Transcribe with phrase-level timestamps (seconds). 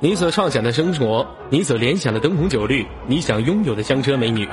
[0.00, 4.46] 你所畅想的生活，你所联想的灯红酒绿，你想拥有的香车美女，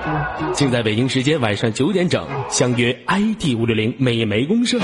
[0.53, 4.79] 请在北京时间晚上九点整相约 ID 五六零美眉公社。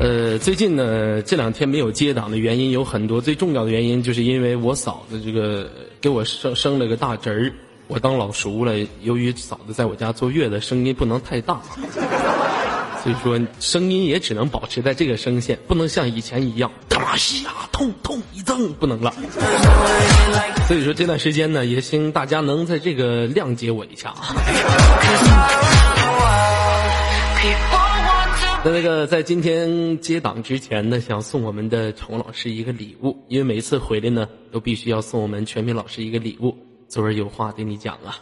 [0.00, 5.70] 呃，最近呢，这两天没有接档的原因有很多，最重要的原因就是因为我嫂子这个
[6.00, 7.52] 给我生生了个大侄儿，
[7.92, 8.72] 我当老叔了。
[9.02, 11.60] 由于嫂子在我家坐月子，声音不能太大。
[13.02, 19.12] 所以说，声音也只能保持在这个声线，不能像以前一样，大西啊，痛痛一阵，不能了。
[20.68, 24.34] 所以说这段时间呢，也请大家能在这个谅解我一下啊。
[28.64, 36.56] 那那个在今天接档之前呢，想送我们的宠老师一个礼物，因为每次回来呢，都必须要送我们全民老师一个礼物。
[36.92, 38.20] 昨儿有话对你讲啊。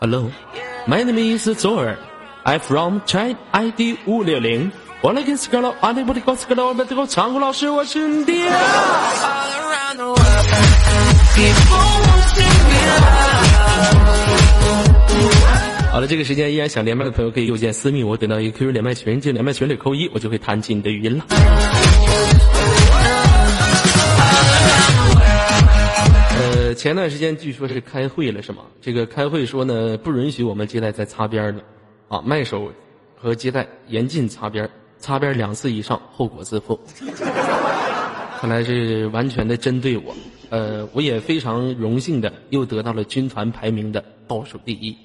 [0.00, 8.50] Hello，my name is Zuer，I'm from China ID 五六零，我来跟斯卡罗阿里布里高斯卡罗，我们这个唱歌老师我是你爹。
[15.92, 21.26] 好了，这个时间依然想连麦的朋友可以右键私密我，等到一个 QQ 连麦群，进连麦群里扣一，我就会弹起你的语音了。
[26.74, 28.62] 前段时间据说是开会了是吗？
[28.80, 31.62] 这个开会说呢，不允许我们接待再擦边的。
[32.08, 32.72] 啊，卖手
[33.16, 36.80] 和接待严禁擦边，擦边两次以上，后果自负。
[38.40, 40.14] 看来是完全的针对我，
[40.48, 44.96] 呃，我也非常荣幸的又得到了军团排名的倒数第一。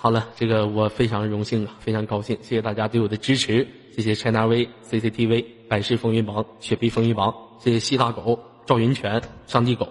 [0.00, 9.88] 好了，这个我非常荣幸啊，非常高兴，谢谢大家对我的支持，谢谢 ChinaV、CCTV、百事风云榜、雪碧风云榜，谢谢西大狗、赵云泉、上帝狗。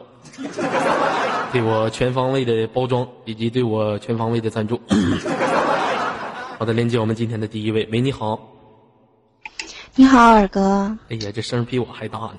[1.51, 4.79] 对我全方位的包装，以及对我全方位的赞助。
[6.59, 8.37] 好的，连接我们今天的第一位，喂，你好。
[9.95, 10.97] 你好，二哥。
[11.09, 12.35] 哎呀，这声比我还大呢。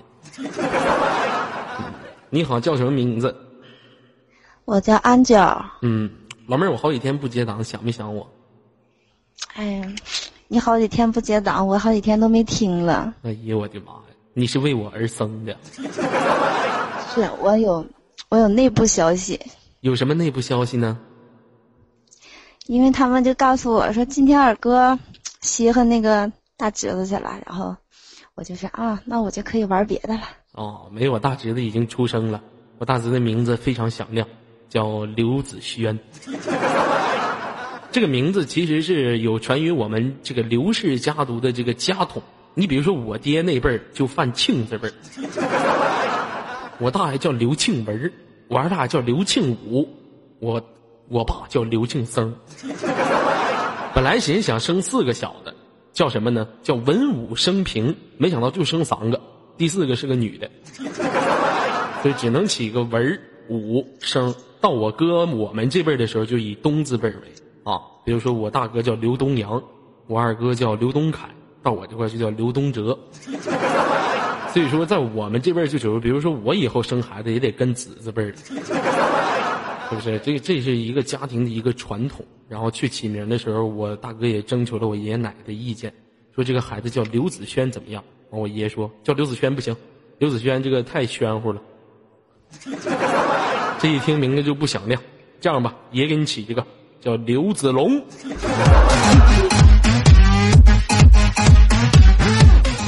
[2.29, 3.35] 你好，叫什么名字？
[4.67, 5.37] 我叫安九。
[5.81, 6.11] 嗯，
[6.47, 8.31] 老妹儿，我好几天不接档，想没想我？
[9.55, 9.95] 哎呀，
[10.49, 13.15] 你好几天不接档，我好几天都没听了。
[13.23, 14.16] 哎呀，我的妈呀！
[14.39, 15.57] 你是为我而生的。
[17.15, 17.85] 是我有。
[18.29, 19.39] 我有内部消息，
[19.83, 20.99] 有什么内部消息呢？
[22.67, 24.99] 因为他们就告诉我说，今天二哥
[25.43, 27.77] 稀罕那个大侄子去了，然后
[28.35, 30.23] 我就说啊，那我就可以玩别的了。
[30.55, 32.43] 哦，没有，我大侄子已经出生了。
[32.79, 34.27] 我大侄子的名字非常响亮，
[34.69, 35.97] 叫刘子轩。
[37.93, 42.21] 这个名字其实是有传于我们这个刘氏家族的这个家统。
[42.59, 44.95] 你比如说，我爹那辈儿就犯庆字辈儿。
[46.81, 48.11] 我大爷叫刘庆文，
[48.49, 49.87] 我二大爷叫刘庆武，
[50.39, 50.63] 我
[51.09, 52.35] 我爸叫刘庆生。
[53.95, 55.55] 本来寻思想生四个小的，
[55.93, 56.49] 叫什么呢？
[56.63, 59.21] 叫文武生平，没想到就生三个，
[59.59, 60.51] 第四个是个女的，
[62.01, 64.35] 所以只能起个文武生。
[64.63, 67.17] 到我哥我们这辈的时候，就以东字辈为
[67.65, 69.63] 啊，比如说我大哥叫刘东阳，
[70.07, 71.29] 我二哥叫刘东凯，
[71.67, 72.97] 到我这块就叫刘东哲。
[74.53, 78.33] 所以说，在我们这边就属于，比如说我以后生孩子也得跟子字辈儿，
[79.91, 80.17] 是不是？
[80.21, 82.25] 这这是一个家庭的一个传统。
[82.49, 85.93] 然后去起名的时候，我大哥也征求了我爷爷奶奶的意见，
[86.33, 88.01] 说这个孩子叫刘子轩怎么样？
[88.31, 89.77] 完，我爷爷说叫刘子轩不行，
[90.19, 91.61] 刘子轩这个太玄乎了。
[93.81, 95.03] 这一听名字就不响亮，
[95.41, 96.65] 这样吧，爷给你起一个
[97.01, 98.01] 叫刘子龙。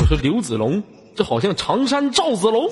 [0.08, 0.82] 说刘子龙。
[1.14, 2.70] 这好像常山赵子龙，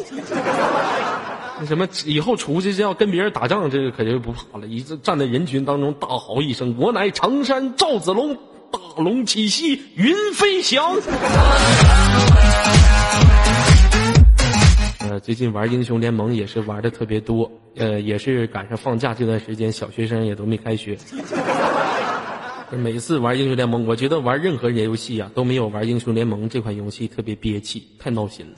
[1.59, 4.69] 那什么以后出去要跟别人打仗，这个可就不怕了。
[4.69, 8.33] 一站在人群当中大吼一声：“我乃常山赵子龙，
[8.71, 10.95] 大龙起兮云飞翔。”
[15.11, 20.97] 呃，最近玩英雄联盟也是玩的特别多，呃，也是赶上放假这段时间，小学生也都没开学。
[22.71, 28.57] 每次玩英雄联盟，我觉得玩任何游戏啊都没有玩英雄联盟这款游戏特别憋气，太闹心了。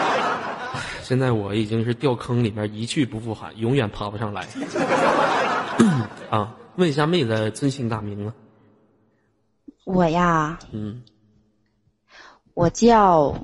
[1.02, 4.46] 现在我已经是掉坑里面一去不复返，永远爬不上来。
[6.30, 8.34] 啊，问一下妹子尊姓大名啊？
[9.84, 11.02] 我呀，嗯，
[12.54, 13.36] 我叫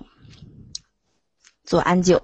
[1.64, 2.20] 左安九。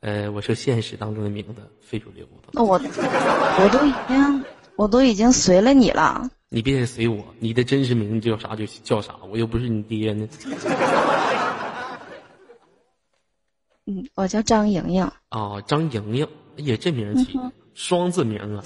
[0.00, 2.48] 呃，我说现实当中的名字，非主流的。
[2.52, 4.44] 那我我都已经
[4.76, 6.30] 我都已经随了你了。
[6.52, 10.28] 你别随我，你的真实名字叫啥就叫啥，我又不是你爹呢。
[13.86, 15.08] 嗯，我叫张莹莹。
[15.28, 16.26] 啊，张莹莹，
[16.58, 17.38] 哎呀，这名起
[17.72, 18.64] 双字名啊。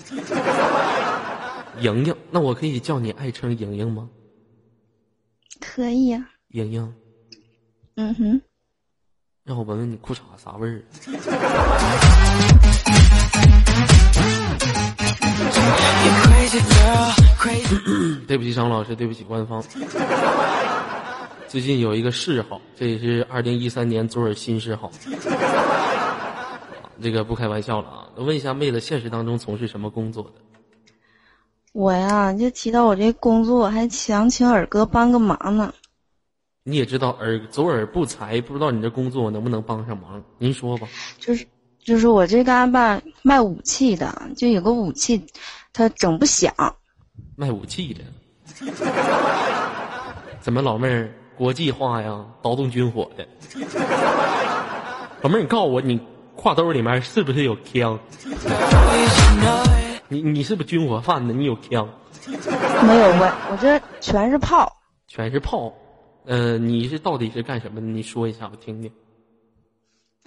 [1.81, 4.09] 莹莹，那我可以叫你爱称莹莹吗？
[5.61, 6.95] 可以呀、莹莹，
[7.97, 8.41] 嗯哼，
[9.45, 10.83] 让我闻闻你裤衩啥味儿。
[18.26, 19.62] 对不起，张老师，对不起，官方。
[21.46, 24.91] 最近有一个嗜好，这也是二零一三年左耳新嗜好。
[27.02, 28.08] 这个不开玩笑了啊！
[28.17, 30.31] 问一下妹子，现实当中从事什么工作的？
[31.73, 35.75] 我呀就提到我这工作，还想请尔哥帮个忙呢。
[36.62, 40.23] 你也知道耳左耳不才，不知道你这工作能不能帮上忙？
[40.38, 40.88] 您说吧。
[41.19, 41.47] 就是
[41.79, 45.26] 就是我这嘎吧卖武器的，就有个武器，
[45.73, 46.55] 它整不响。
[47.37, 48.03] 卖武器的，
[50.41, 52.25] 怎么老妹儿国际化呀？
[52.43, 53.27] 劳动军火的，
[55.21, 56.01] 老妹儿，你告诉我，你
[56.37, 57.99] 挎兜里面是不是有枪？
[60.09, 61.33] 你你是不是军火贩子？
[61.33, 61.89] 你有枪？
[62.87, 64.71] 没有我我这全是炮。
[65.09, 65.73] 全是炮。
[66.27, 67.87] 呃，你是到底是干什么的？
[67.87, 68.91] 你说一下，我听听。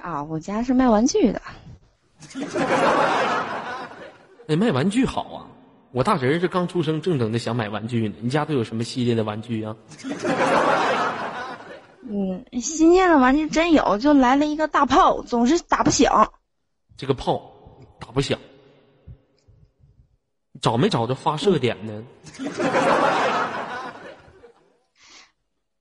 [0.01, 1.41] 啊，我家是卖玩具的。
[4.47, 5.45] 哎，卖玩具好啊！
[5.91, 8.15] 我大侄儿是刚出生，正整的想买玩具呢。
[8.21, 9.75] 你家都有什么系列的玩具啊？
[12.09, 16.31] 嗯，新建的玩具真有，就来了一个大炮，总是打不响。
[16.95, 17.51] 这个炮
[17.99, 18.39] 打不响，
[20.61, 22.03] 找没找着发射点呢？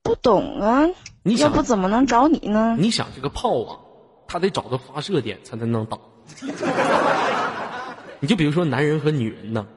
[0.03, 0.87] 不懂啊，
[1.23, 2.75] 你要不怎么能找你呢？
[2.79, 3.79] 你想这个炮啊，
[4.27, 5.97] 它得找到发射点才能能打。
[8.19, 9.67] 你就比如说男人和女人呢，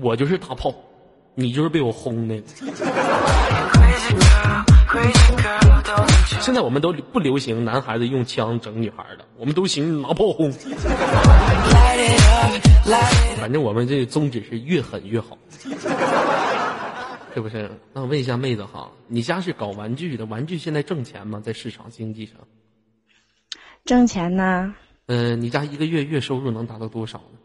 [0.00, 0.74] 我就是大炮，
[1.34, 2.42] 你就是被我轰的。
[6.40, 10.50] 现在我们都不流行男孩子用枪整女孩了，我们都行拿炮轰。
[13.38, 15.36] 反正我们这宗旨是越狠越好，
[17.34, 17.70] 是不是？
[17.92, 21.40] 那我问一下妹子哈，你家是搞玩具的，玩具现在挣钱吗？
[21.44, 22.34] 在市场经济上？
[23.84, 24.74] 挣钱呢？
[25.06, 27.38] 呃，你家一个月月收入能达到多少呢？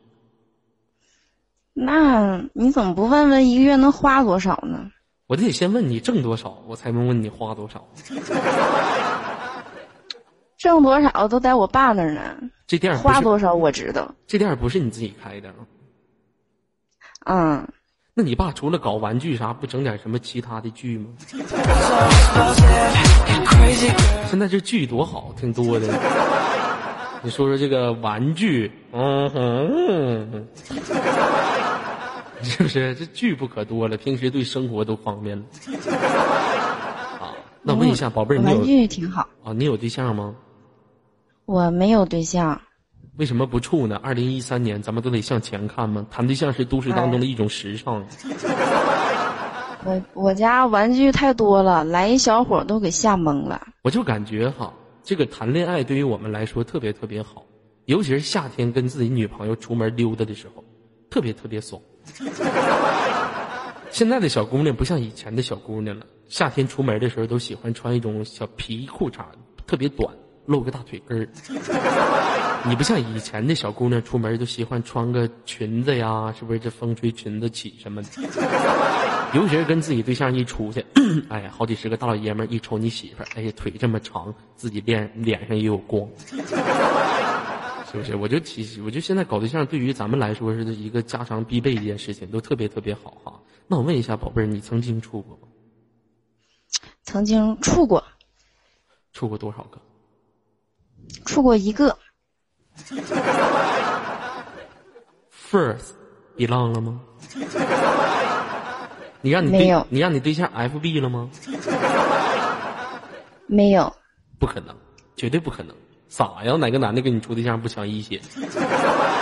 [1.77, 4.89] 那你怎么不问问一个月能花多少呢？
[5.27, 7.85] 我得先问你挣多少，我才能问你花多少。
[10.57, 12.21] 挣多少都在我爸那儿呢，
[12.65, 14.15] 这店儿花多少我知道。
[14.25, 15.55] 这店儿不是你自己开的啊？
[17.25, 17.67] 嗯，
[18.13, 21.07] 那你爸除了搞玩具啥，不整点什么其他的剧吗？
[24.29, 25.87] 现在这剧多好，挺多的。
[27.25, 30.47] 你说说这个玩具，嗯哼，
[32.43, 32.93] 是不是？
[32.93, 35.43] 这剧不可多了，平时对生活都方便了。
[37.19, 37.33] 啊，
[37.63, 39.27] 那问一下，宝贝儿，你玩具挺好。
[39.43, 39.51] 啊？
[39.53, 40.35] 你有对象吗？
[41.45, 42.61] 我没有对象，
[43.17, 43.99] 为什么不处呢？
[44.03, 46.05] 二零一三年，咱们都得向前看嘛。
[46.11, 48.05] 谈对象是都市当中的一种时尚。
[49.83, 53.67] 我我家玩具太多了，来一小伙都给吓懵了。
[53.81, 54.71] 我就感觉哈，
[55.05, 57.45] 这个谈恋爱对于我们来说特别特别好，
[57.85, 60.63] 尤其是夏天跟自己女朋友出门溜达的时候，
[61.11, 61.79] 特别特别爽。
[63.91, 69.23] 现在的小姑娘不像以前的小姑娘了，夏天出门的时候都喜欢穿一种小皮裤衩，
[69.67, 70.11] 特别短，
[70.47, 71.29] 露个大腿根。
[72.67, 76.57] 你不像以前的小姑娘出门都喜欢穿个裙子呀，是不是？
[76.57, 78.09] 这风吹裙子起什么的。
[79.33, 80.85] 尤其是跟自己对象一出去，
[81.29, 86.07] 哎呀，好几十个大老爷们儿一瞅你媳妇儿，哎呀，腿这么长，自己脸脸上也有光，
[87.91, 88.15] 是不是？
[88.15, 93.39] 我就其实，我就现在搞对象对于咱们来说是一个家常必备一件事情，都特别特别好哈。
[93.67, 95.47] 那我问一下宝贝儿，你曾经处过吗？
[97.03, 98.03] 曾经处过，
[99.11, 99.81] 处过多少个？
[101.25, 101.97] 处过一个
[105.51, 107.01] ，First，belong 了吗？
[109.25, 111.27] 你让你对没有你让你对象 FB 了吗？
[113.47, 113.91] 没有，
[114.37, 114.75] 不可能，
[115.15, 115.75] 绝对不可能。
[116.09, 116.55] 傻呀？
[116.59, 118.21] 哪个男的跟你处对象不强一些？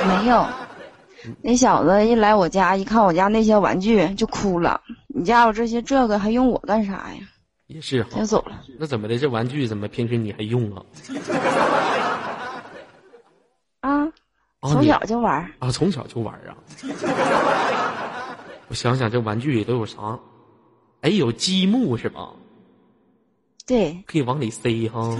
[0.05, 0.45] 没有。
[1.41, 4.81] 那小子一来我家，一看我家那些玩具就哭了。
[5.07, 7.21] 你家有这些这个，还用我干啥呀？
[7.67, 8.25] 也是哈就。
[8.25, 8.59] 走了。
[8.77, 9.17] 那怎么的？
[9.17, 10.83] 这玩具怎么平时你还用啊？
[13.79, 14.11] 啊，
[14.67, 15.49] 从小就玩儿。
[15.59, 16.57] 啊，从小就玩啊。
[18.69, 20.19] 我想想，这玩具里都有啥？
[21.01, 22.29] 哎，有积木是吧？
[23.65, 25.17] 对，可以往里塞哈。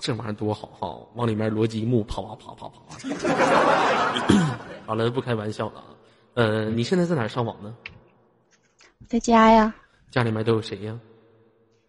[0.00, 0.96] 这玩意儿多好哈！
[1.14, 4.56] 往里面摞积木，啪啪啪啪啪。
[4.86, 5.86] 好了，不开玩笑了啊。
[6.34, 7.74] 呃，你现在在哪儿上网呢？
[9.08, 9.74] 在家呀。
[10.10, 10.96] 家里面都有谁呀？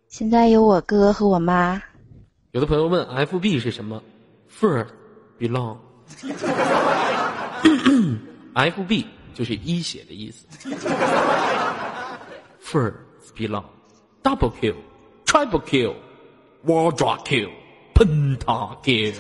[0.07, 1.79] 现在有我哥和我妈。
[2.51, 4.01] 有的朋友问 FB 是什么
[4.49, 4.87] ？First
[5.39, 5.77] belong。
[8.53, 10.45] F B 就是一血的意思。
[12.63, 13.65] First belong
[14.23, 14.75] double kill
[15.25, 15.95] triple kill
[16.65, 17.49] quadra kill
[17.93, 19.13] penta kill。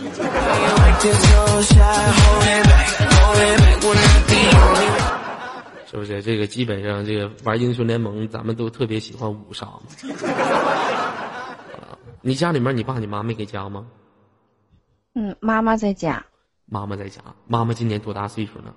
[5.89, 9.67] 是不是这个基本上这个玩英雄联盟，咱们都特别喜欢五杀？
[12.21, 13.85] 你家里面你爸你妈没给家吗？
[15.19, 16.23] 嗯，妈妈在家。
[16.67, 17.21] 妈妈在家。
[17.47, 18.71] 妈妈今年多大岁数呢？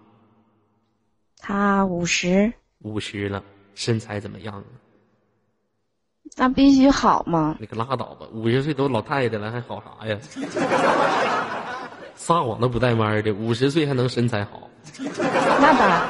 [1.38, 2.50] 她五十。
[2.78, 3.42] 五十了，
[3.74, 4.64] 身材怎么样啊？
[6.38, 7.56] 那必须好嘛！
[7.60, 10.16] 你可拉倒吧，五十岁都老太太了，还好啥呀？
[12.16, 14.70] 撒谎都不带弯的，五十岁还能身材好？
[14.98, 16.00] 那当然。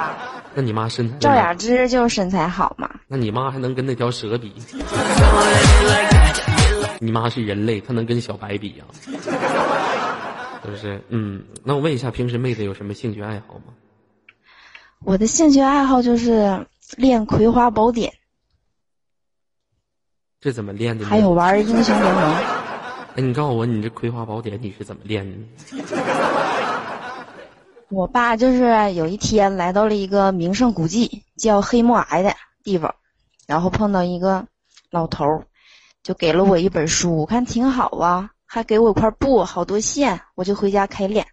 [0.55, 1.19] 那你妈身材？
[1.19, 2.89] 赵雅芝就是身材好嘛。
[3.09, 4.55] 那你妈还能跟那条蛇比？
[7.03, 8.85] 你妈是人类，她能跟小白比呀？
[9.01, 9.11] 是
[10.63, 11.03] 不是？
[11.09, 13.75] 嗯，那我问一下，平时妹子有什么兴趣爱好吗？
[15.05, 18.13] 我的兴趣爱好就是练《葵花宝典》。
[20.41, 21.07] 这怎么练的？
[21.07, 22.35] 还有玩英雄联盟。
[23.17, 25.83] 哎，你告诉我，你这《葵花宝典》你是怎么练的？
[27.89, 32.95] 我爸就是有一天来到了一个名胜古迹，叫黑木崖的地方，
[33.47, 34.47] 然后碰到一个
[34.91, 35.47] 老头儿，
[36.03, 41.25] 就给了我一本书，我看挺好啊，还给我块布，好多线，我就回家开练。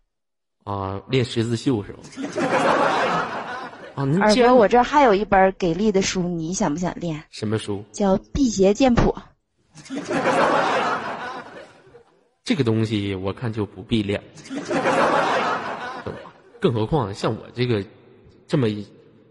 [0.64, 2.00] 啊，练十字绣是吧？
[3.96, 7.24] 啊，二哥，我这还有一本给力的书，你想不想练？
[7.32, 7.84] 什么书？
[7.92, 9.16] 叫《辟邪剑谱》。
[12.44, 14.22] 这个东西我看就不必练。
[16.60, 17.84] 更何况像我这个
[18.48, 18.68] 这么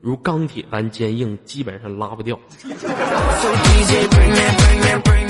[0.00, 2.36] 如钢铁般坚硬，基本上拉不掉。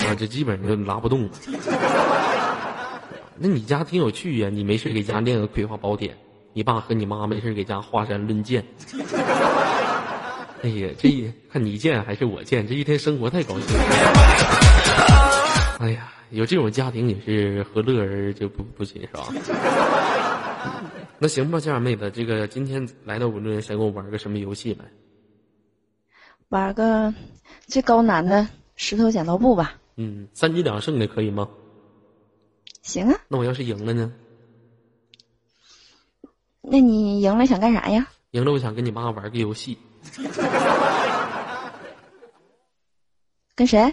[0.06, 1.28] 啊，这基本上就拉不动。
[3.38, 6.14] 那你家挺有趣呀，你没事给家练个《葵花宝典》，
[6.52, 8.64] 你爸和你妈没事给家华山论剑。
[10.62, 13.84] 哎呀，这一看你剑还是我剑，这一天生活太高兴了。
[15.80, 19.28] 哎呀，有这种家庭也是何乐而就不不行是吧？
[21.18, 24.84] 那行吧，这样妹子，这个今天来到我这，想跟我玩个什么游戏呗？
[26.48, 27.12] 玩个
[27.66, 29.74] 最高难的石头剪刀布吧。
[29.96, 31.48] 嗯，三局两胜的可以吗？
[32.86, 33.20] 行啊。
[33.28, 34.12] 那我要是赢了呢？
[36.62, 38.08] 那你赢了想干啥呀？
[38.30, 39.76] 赢了，我想跟你妈玩个游戏。
[43.54, 43.92] 跟谁？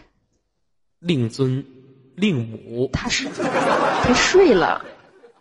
[1.00, 1.66] 令尊，
[2.16, 2.90] 令母。
[2.94, 4.86] 他是，他睡了。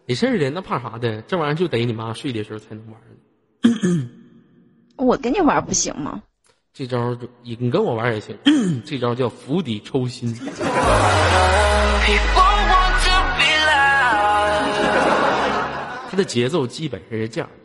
[0.07, 1.21] 没事的，那怕啥的？
[1.23, 3.01] 这玩意儿就得你妈睡的时候才能玩。
[4.97, 6.23] 我跟你玩不行吗？
[6.73, 8.39] 这招就你跟我玩也行。
[8.87, 10.35] 这招叫釜底抽薪。
[16.13, 17.49] 它的节奏基本上是这样。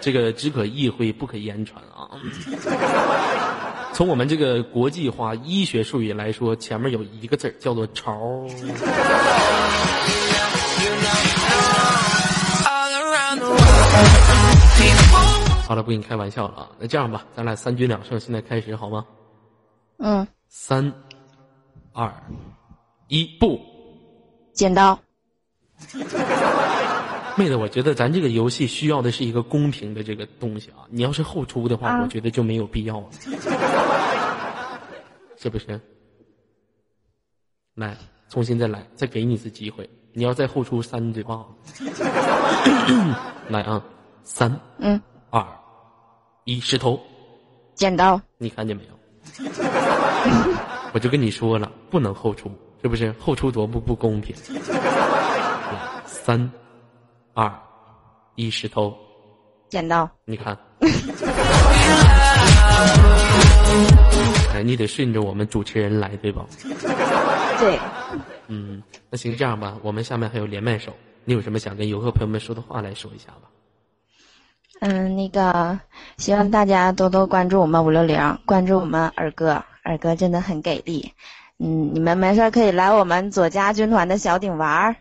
[0.00, 2.08] 这个只可意会不可言传啊！
[3.92, 8.46] 从我们这个国际化医学术语来说，前面有一个字叫做“潮”。
[15.66, 16.70] 好了，不跟你开玩笑了啊！
[16.78, 19.04] 那这样吧，咱俩三局两胜，现在开始好吗？
[19.98, 20.26] 嗯。
[20.48, 20.92] 三、
[21.92, 22.12] 二、
[23.08, 23.60] 一，不，
[24.52, 24.96] 剪刀。
[27.36, 30.86] 妹子，我觉得咱这个游戏需要的是一个公平的这个东西啊！
[30.88, 33.10] 你要是后出的话，我觉得就没有必要了，
[35.36, 35.78] 是不是？
[37.74, 37.96] 来，
[38.30, 39.90] 重新再来，再给你一次机会。
[40.12, 41.44] 你要再后出三嘴巴，
[43.50, 43.84] 来啊！
[44.22, 44.98] 三，嗯，
[45.36, 45.46] 二，
[46.44, 46.98] 一，石头，
[47.74, 48.94] 剪刀，你看见没有？
[50.94, 52.50] 我就跟你说了，不能后出，
[52.80, 53.14] 是不是？
[53.20, 54.34] 后出多不不公平。
[56.06, 56.50] 三。
[57.34, 57.52] 二，
[58.36, 58.96] 一石头，
[59.68, 60.08] 剪刀。
[60.24, 60.56] 你看，
[64.54, 66.46] 哎，你得顺着我们主持人来，对吧？
[67.60, 67.78] 对。
[68.46, 70.94] 嗯，那行，这样吧，我们下面还有连麦手，
[71.26, 73.50] 你有什么想跟游客朋友们说的话来说一下吧？
[74.80, 75.78] 嗯，那个，
[76.18, 81.12] 希望大家多多关注我们五六零，关注我们二哥，二哥真的很给力。
[81.58, 84.96] 嗯，你们没事可以来我们左家军团的小顶玩儿，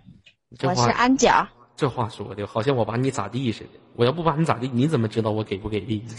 [0.63, 1.45] 我是安角。
[1.75, 3.71] 这话说的，好像我把你咋地似的。
[3.97, 6.03] 我要不把你咋地，你怎么知道我给不给力？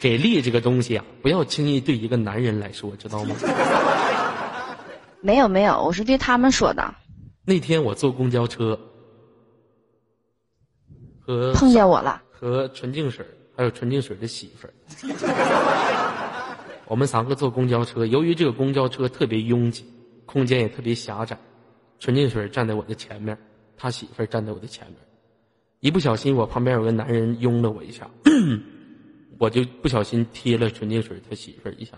[0.00, 3.36] 给力这个东西啊，不要轻易对一个男人来说，知道吗？
[5.20, 6.94] 没有没有，我是对他们说的。
[7.44, 8.78] 那天我坐公交车，
[11.24, 13.24] 和碰见我了，和纯净水
[13.56, 14.74] 还还有纯净水的媳妇儿。
[16.88, 19.86] 我们三个坐公交车，由于这个公交车特别拥挤，
[20.26, 21.38] 空间也特别狭窄，
[22.00, 23.38] 纯净水站在我的前面，
[23.76, 24.96] 他媳妇儿站在我的前面。
[25.78, 28.10] 一不小心，我旁边有个男人拥了我一下，
[29.38, 31.96] 我就不小心贴了纯净水他媳妇儿一下。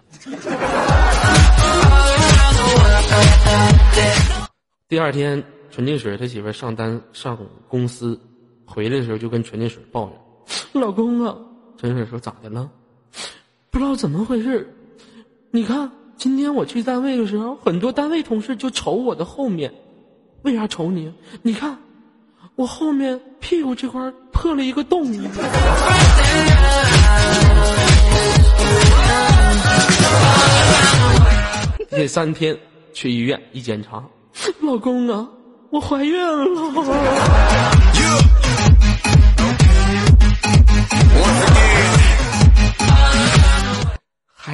[4.86, 7.38] 第二天，纯净水他媳妇儿上单上
[7.68, 8.20] 公司，
[8.64, 10.12] 回来的时候就跟纯净水抱怨
[10.80, 11.36] ：“老公啊，
[11.78, 12.70] 纯净水说咋的了？
[13.70, 14.74] 不知道怎么回事，
[15.50, 19.72] 你看今天我去单位的时候，很多单位同事就瞅我的后面，
[20.42, 21.12] 为啥瞅你？
[21.42, 21.78] 你看。”
[22.56, 25.10] 我后面屁股这块破了一个洞。
[31.90, 32.56] 第三天
[32.92, 34.04] 去医院一检查，
[34.60, 35.28] 老公啊，
[35.70, 37.73] 我怀孕了。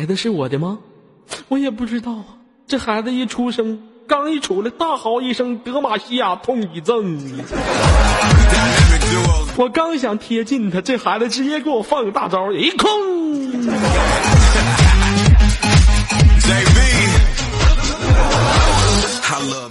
[0.01, 0.79] 孩子是我的吗？
[1.49, 2.25] 我也不知道啊。
[2.67, 3.79] 这孩子一出生。
[4.07, 6.97] 刚一出来，大嚎一声，德玛西亚痛一阵。
[9.59, 12.89] 我刚想贴近他，这孩子直接给我放个大招，一空。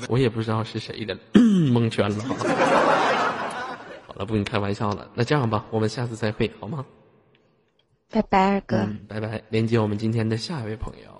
[0.09, 1.17] 我也不知道是谁的，
[1.73, 2.23] 蒙圈了。
[4.05, 5.07] 好了，不跟你开玩笑了。
[5.15, 6.85] 那这样吧，我们下次再会，好吗？
[8.11, 8.87] 拜拜，二哥。
[9.07, 11.19] 拜拜，连接我们今天的下一位朋友。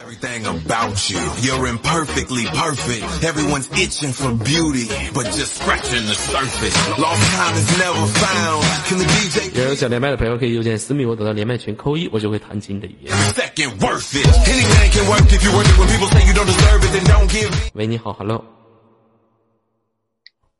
[0.00, 3.04] Everything about you, you're imperfectly perfect.
[3.22, 6.74] Everyone's itching for beauty, but just scratching the surface.
[6.98, 8.64] Lost time is never found.
[8.88, 9.54] Can the DJ?
[9.54, 13.14] 也有想连麦的朋友可以右键私密我得到连麦群扣一，我就会弹琴的语言。
[13.34, 14.26] Second worth it.
[14.48, 15.76] Anything can work if you work it.
[15.78, 17.70] When people say you don't deserve it, then don't give it.
[17.74, 18.42] 喂，你好，Hello。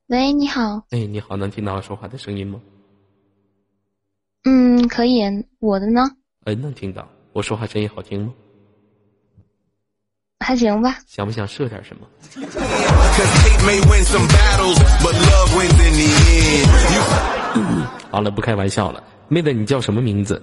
[0.09, 0.83] 喂，你好。
[0.91, 2.61] 哎，你好，能听到我说话的声音吗？
[4.45, 5.23] 嗯，可以。
[5.59, 6.03] 我的呢？
[6.45, 7.07] 哎，能听到。
[7.33, 8.33] 我说话声音好听吗？
[10.41, 10.99] 还行吧。
[11.07, 12.07] 想不想射点什么？
[18.11, 19.03] 好了，不开玩笑了。
[19.29, 20.43] 妹子，你叫什么名字？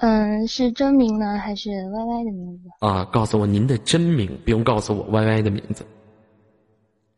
[0.00, 2.68] 嗯，是真名呢，还是 YY 的名字？
[2.86, 5.84] 啊，告诉我您的真名，不用告诉我 YY 的名字。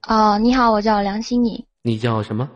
[0.09, 1.63] 哦，你好，我叫梁心颖。
[1.83, 2.49] 你叫什么？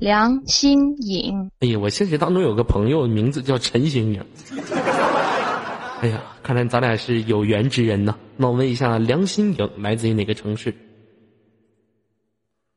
[0.00, 1.50] 梁新颖。
[1.60, 4.24] 哎呀，我现实当中有个朋友，名字叫陈新颖。
[6.00, 8.16] 哎呀，看来咱俩是有缘之人呐。
[8.36, 10.74] 那我问一下，梁新颖来自于哪个城市？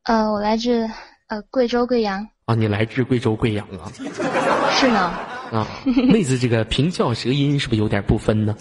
[0.03, 0.87] 呃，我来自
[1.27, 2.27] 呃贵州贵阳。
[2.45, 3.91] 啊，你来自贵州贵阳啊？
[4.71, 5.11] 是呢。
[5.51, 5.67] 啊，
[6.11, 8.55] 妹子，这个平翘舌音是不是有点不分呢？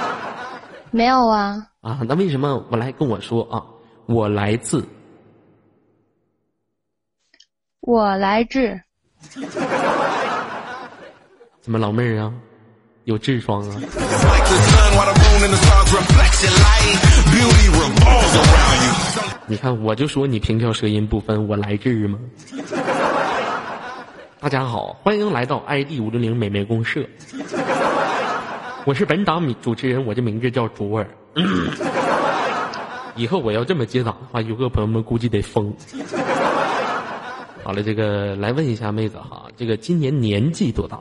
[0.92, 1.66] 没有啊。
[1.82, 3.62] 啊，那为什么我来跟我说啊？
[4.06, 4.86] 我来自。
[7.90, 8.80] 我来治。
[11.60, 12.32] 怎么，老妹儿啊？
[13.02, 13.76] 有痔疮啊！
[19.46, 22.16] 你看，我就说你平翘舌音不分，我来治吗？
[24.38, 27.04] 大家好，欢迎来到 ID 五六零美美公社。
[28.84, 31.08] 我是本档主持人，我这名字叫卓尔。
[33.16, 35.74] 以后我要这么接档的话，游客朋友们估计得疯。
[37.62, 41.00] 好了，这个来问一下妹子哈，这个今年年纪多大？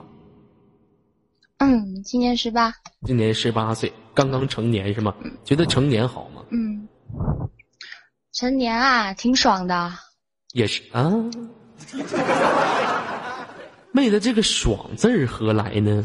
[1.57, 2.73] 嗯，今年十八。
[3.05, 5.13] 今年十八岁，刚刚成年是吗？
[5.43, 6.43] 觉得成年好吗？
[6.51, 6.87] 嗯，
[8.33, 9.91] 成年啊，挺爽的。
[10.53, 11.11] 也是啊。
[13.91, 16.03] 妹子，这个“爽”字儿何来呢？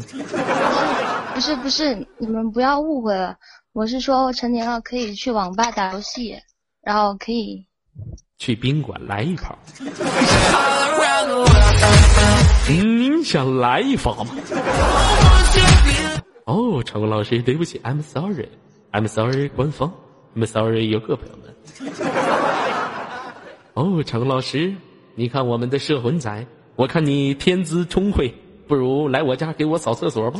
[1.35, 3.37] 不是不是，你们不要误会了。
[3.73, 6.35] 我是说，成年了可以去网吧打游戏，
[6.81, 7.67] 然后可以
[8.37, 9.57] 去宾馆来一炮。
[12.67, 14.31] 您想来一发吗？
[16.45, 19.91] 哦，成功老师，对不起，I'm sorry，I'm sorry，官方
[20.35, 21.55] ，I'm sorry，游客朋友们。
[23.73, 24.73] 哦，成功老师，
[25.15, 26.45] 你看我们的摄魂仔，
[26.75, 28.33] 我看你天资聪慧，
[28.67, 30.39] 不如来我家给我扫厕所吧。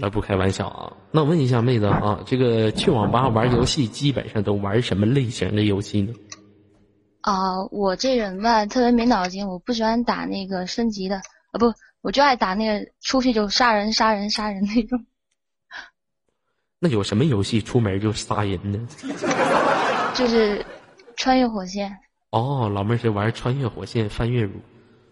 [0.00, 0.92] 好了，不开玩笑啊。
[1.10, 6.14] 那我问一下妹子啊，这个去网吧玩游戏，基本上都玩什么类型的游戏呢？
[7.20, 11.16] 啊，我这人吧，特别没脑筋，我不喜欢打那个升级的，
[11.52, 15.04] 啊不，我就爱打那个出去就杀人、杀人、杀人那种。
[16.78, 18.88] 那有什么游戏出门就杀人呢？
[20.14, 20.64] 就是
[21.16, 21.94] 穿越火线。
[22.30, 24.52] 哦，老妹儿是玩穿越火线翻越乳，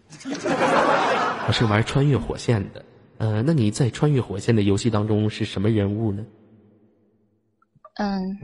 [1.47, 2.83] 我是玩穿越火线的。
[3.19, 6.25] 呃，那你在穿越火线的游戏当中是什么人物呢？
[7.95, 8.39] 嗯。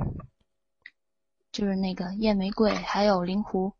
[1.51, 3.71] 就是那个夜玫瑰，还有灵狐。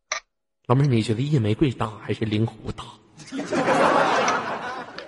[0.67, 2.86] 老妹儿，你觉得夜玫瑰大还是灵狐大？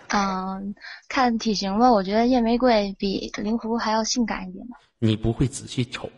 [0.10, 0.76] 嗯，
[1.08, 4.78] 看体型吧，我觉得夜玫瑰比灵狐还要性感一点吧。
[5.00, 6.10] 你不会仔细瞅，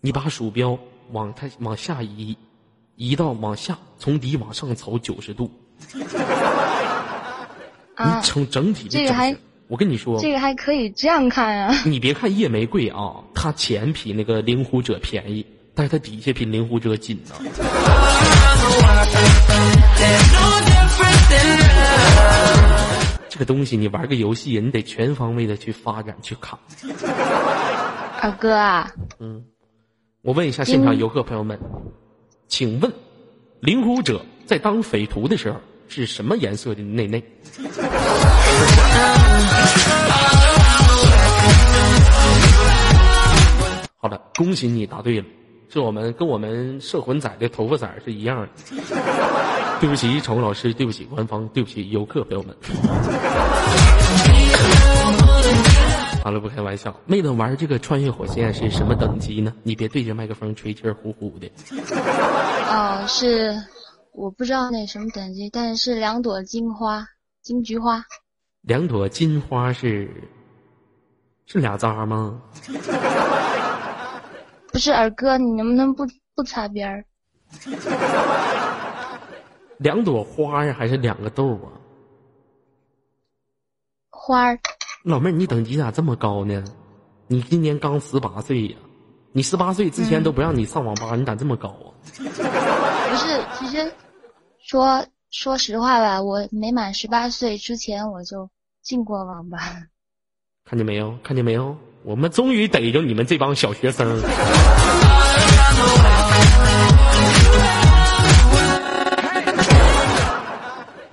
[0.00, 0.78] 你把鼠标
[1.12, 2.34] 往它往下移，
[2.94, 5.50] 移到往下，从底往上走九十度，
[7.96, 9.36] 啊你，从整体的这个还
[9.68, 11.74] 我跟你说，这个还可以这样看啊。
[11.84, 17.34] 你别看夜玫瑰啊，它钱比那个灵狐者便宜，但是它底下比灵狐者紧呢、
[23.28, 26.58] 这个东西你玩个游戏，你得全方位的去发展去卡。
[28.20, 28.90] 二哥啊，
[30.22, 31.58] 我问一下现场游客朋友们，
[32.46, 32.92] 请问，
[33.60, 37.22] 灵狐者在当匪徒的时候是什么颜色的内内？
[43.98, 45.26] 好的，恭喜你答对了，
[45.68, 48.48] 是我们跟我们摄魂仔的头发色是一样的。
[49.80, 52.56] 对不起，宠物老师，对不起官方，对不起游客朋友们。
[56.24, 56.94] 好了，不开玩笑。
[57.04, 59.52] 妹子玩这个穿越火线是什么等级呢？
[59.62, 61.46] 你别对着麦克风吹气儿呼呼的。
[62.68, 63.54] 哦，是
[64.16, 67.06] 我不知道那什么等级，但是两朵金花，
[67.42, 68.02] 金菊花。
[68.62, 70.10] 两朵金花是
[71.44, 72.40] 是俩渣吗？
[74.72, 77.04] 不是二哥，你能不能不不擦边儿？
[79.76, 81.68] 两朵花呀，还是两个豆啊？
[84.08, 84.58] 花儿
[85.04, 86.64] 老妹儿，你等级咋这么高呢？
[87.26, 88.76] 你今年刚十八岁呀？
[89.32, 91.92] 你十八岁之前都不让你上网吧，你咋这么高啊？
[92.16, 92.32] 不是，
[93.58, 93.92] 其实
[94.66, 98.50] 说说实话吧，我没满十八岁之前我就
[98.82, 99.58] 进过网吧。
[100.64, 101.16] 看见没有？
[101.22, 101.76] 看见没有？
[102.02, 104.16] 我们终于逮着你们这帮小学生儿。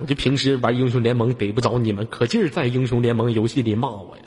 [0.00, 4.24] 我就平时玩英雄联盟逮不着你们，可劲儿在英雄联盟游戏里骂我呀。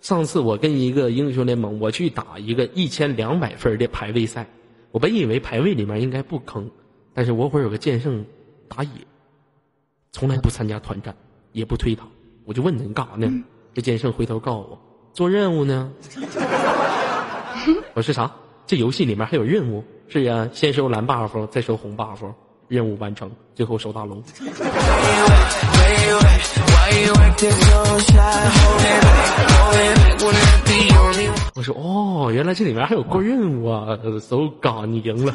[0.00, 4.46] 上次我跟一个英雄联盟，我去打一个一千两百分的排位赛，
[4.90, 6.70] 我本以为排位里面应该不坑，
[7.12, 8.24] 但是我会有个剑圣
[8.68, 8.90] 打野，
[10.12, 11.14] 从来不参加团战，
[11.52, 12.06] 也不推塔，
[12.44, 13.44] 我就问他你干啥呢？
[13.74, 14.78] 这剑圣回头告诉我
[15.12, 15.92] 做任务呢。
[17.94, 18.34] 我说啥？
[18.66, 19.84] 这游戏里面还有任务？
[20.08, 22.32] 是呀，先收蓝 buff，再收红 buff，
[22.68, 24.22] 任务完成，最后守大龙。
[31.54, 35.32] 我说哦，原来这里面还有过任务啊！！So god，，你赢了。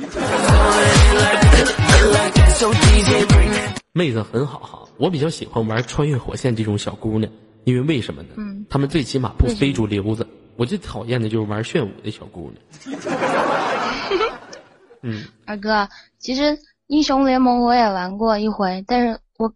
[3.93, 7.31] 妹子很好哈，我比较喜欢玩穿越火线这种小姑娘，
[7.65, 8.29] 因为为什么呢？
[8.37, 10.27] 嗯她们最起码不非主流子。
[10.57, 12.51] 我最讨厌的就是玩炫舞的小姑
[12.85, 12.99] 娘。
[15.01, 15.89] 嗯，二哥，
[16.19, 16.57] 其实
[16.91, 19.54] 英雄联盟我也玩过一回，但是我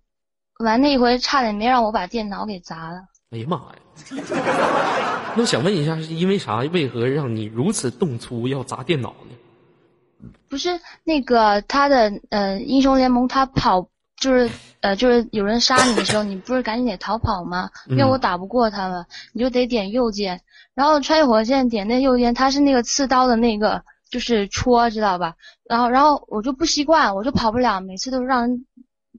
[0.57, 3.01] 玩那一回差点没让我把电脑给砸了。
[3.31, 3.75] 哎呀妈呀！
[5.35, 6.59] 那我想问一下，是因为啥？
[6.59, 10.29] 为何让你如此动粗要砸电脑呢？
[10.47, 17.69] 不是那个他的呃英雄联盟，他跑就是呃就是有人杀你的时候，你不是赶紧得逃跑吗？
[17.89, 20.39] 因为嗯我打不过他们，你就得点右键，
[20.73, 23.83] 然后穿越火线点那右键，它是那个刺刀的那个
[24.15, 25.35] 就是戳，知道吧？
[25.69, 28.65] 然后然后我就不习惯，我就跑不了，每次都让人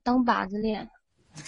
[0.03, 0.89] 当靶子练。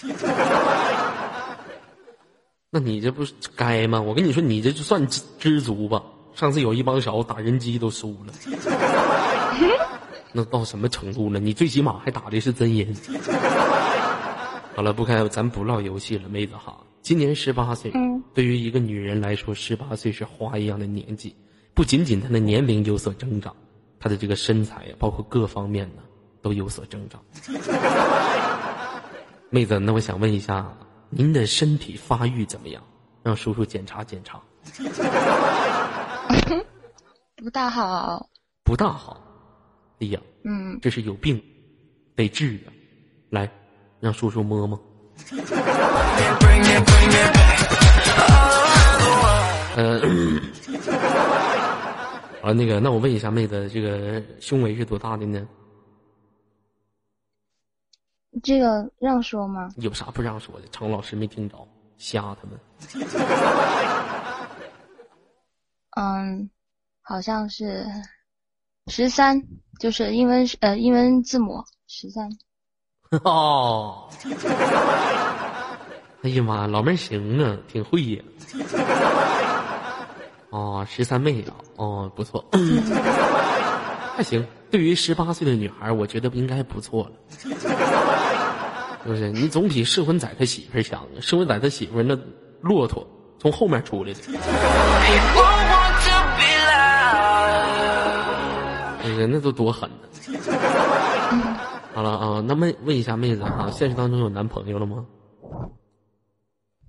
[2.69, 3.99] 那你这不是该吗？
[3.99, 6.03] 我跟你说，你这就算知知足吧。
[6.35, 8.31] 上次有一帮小子打人机都输了，
[10.31, 11.39] 那到什么程度了？
[11.39, 12.95] 你最起码还打的是真人。
[14.75, 16.77] 好了，不开，咱不唠游戏了，妹子哈。
[17.01, 21.35] 今年十八岁，嗯对于一个女人来说，十八岁是花一样的年纪。
[21.73, 23.55] 不仅仅他的年龄有所增长，
[23.99, 26.01] 他的这个身材呀，包括各方面呢，
[26.41, 27.21] 都有所增长。
[29.49, 30.77] 妹子，那我想问一下，
[31.09, 32.83] 您的身体发育怎么样？
[33.23, 34.41] 让叔叔检查检查。
[37.35, 38.29] 不大好，
[38.63, 39.21] 不大好。
[39.99, 41.41] 哎呀，嗯，这是有病，
[42.15, 42.73] 得治啊！
[43.29, 43.49] 来，
[43.99, 44.79] 让叔叔摸摸。
[49.75, 50.01] 呃，
[52.41, 55.45] 啊，那个，那我问一下妹子，这个胸围是多大的呢？
[58.43, 59.69] 这个让说吗？
[59.77, 60.67] 有啥不让说的？
[60.71, 62.57] 常老师没听着，瞎他们。
[65.97, 66.49] 嗯，
[67.01, 67.85] 好像是
[68.87, 69.41] 十三，
[69.79, 72.29] 就是英文呃英文字母十三。
[73.25, 74.07] 哦，
[76.21, 78.23] 哎呀妈，老妹儿行啊，挺会呀。
[80.49, 82.43] 哦，十三妹啊，哦，不错，
[84.17, 87.49] 还行，对于十八岁的女孩，我觉得应该不错了，是
[89.05, 89.29] 不是？
[89.31, 91.21] 你总比试婚仔他媳妇强啊！
[91.21, 92.17] 试婚仔他媳妇那
[92.61, 93.05] 骆驼
[93.37, 94.19] 从后面出来的，
[99.17, 99.95] 人那都多狠呢。
[101.93, 105.05] 好了啊，那问问一下妹子啊，现实当中有男朋友了吗？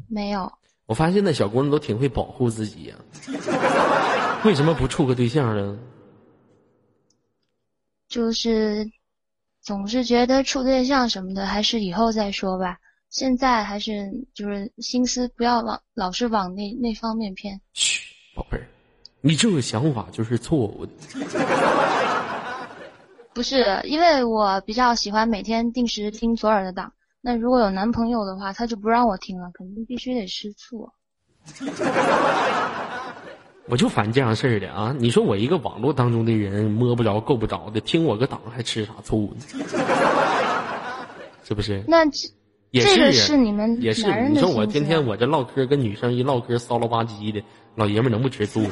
[0.09, 0.51] 没有，
[0.91, 2.97] 我发现那小姑娘都挺会保护自己呀、
[4.45, 5.79] 为什么不处个对象呢？
[8.09, 8.91] 就是
[9.63, 12.79] 总是觉得处对象什么的，还是以后再说吧。
[13.09, 17.61] 现在还是就是心思不要往老是往那那方面偏。
[17.73, 18.03] 嘘，
[18.35, 18.67] 宝贝儿，
[19.21, 20.93] 你这个想法就是错误的。
[23.33, 26.93] 不是，因为我比较喜欢每天定时听左耳的档。
[27.21, 30.91] 那如果有男朋友的话，他就不让我听了，肯定必须得吃醋。
[33.69, 34.93] 我就烦这样事儿的啊！
[34.99, 39.45] 你说我一个网络当中的人摸不着够不着的，听我个档还吃啥醋呢？
[41.45, 41.85] 是不是？
[41.87, 42.29] 那这
[42.73, 47.43] 也这个是是你们也是你说我天天啊我这唠嗑跟女生一唠嗑骚了吧唧的，
[47.77, 48.71] 老爷们儿能不吃醋吗？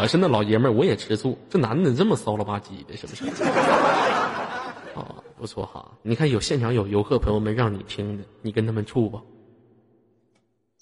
[0.00, 1.36] 我我是那老爷们儿，我也吃醋。
[1.50, 3.22] 这男的这么骚了吧唧的，是不是？
[4.96, 5.92] 哦，不错哈。
[6.00, 9.20] 你看有现场有游客朋友们让你听的，你跟他们处吧。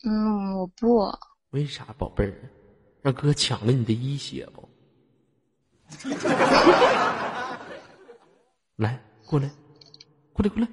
[0.04, 1.12] 嗯，我不。
[1.50, 2.32] 为啥，宝贝儿？
[3.02, 4.68] 让哥抢了你的一血不？
[8.76, 9.50] 来，过来，
[10.32, 10.68] 过来，过来。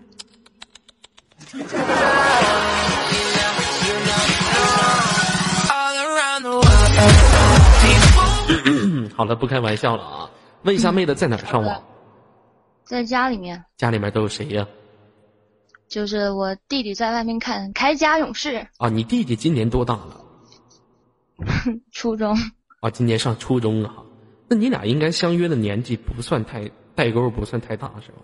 [9.15, 10.29] 嗯，好了，不开玩笑了啊。
[10.63, 11.83] 问一下妹子在哪儿上网？
[12.83, 14.67] 在家里面，家里面都有谁呀、
[15.87, 18.89] 就是我弟弟在外面看《铠甲勇士》，啊？
[18.89, 20.21] 你弟弟今年多大了？
[21.91, 22.35] 初中。
[22.81, 24.03] 啊，今年上初中啊。
[24.47, 28.17] 那你俩应该相约的年纪不算太代沟，不算太大，是吗？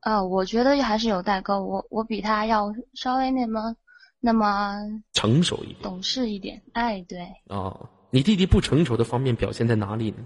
[0.00, 1.62] 啊，我觉得还是有代沟。
[1.62, 3.76] 我我比他要稍微那么
[4.20, 4.76] 那么
[5.12, 6.62] 成熟一点懂事一点。
[6.72, 7.76] 哎，对，啊。
[8.10, 10.16] 你弟弟不成熟的方面表现在哪里呢？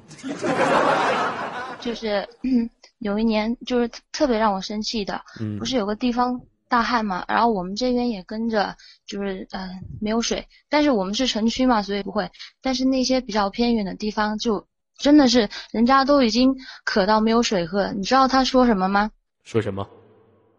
[1.81, 9.69] 就是、嗯、有一年就是特特别让我生气的，嗯不是有个地方大旱嘛，然后我们这边也跟着就是呃
[10.01, 12.31] 没有水，但是我们是城区嘛，所以不会。
[12.61, 14.65] 但是那些比较偏远的地方就
[14.97, 17.93] 真的是人家都已经渴到没有水喝了。
[17.93, 19.11] 你知道他说什么吗？
[19.43, 19.89] 说什么？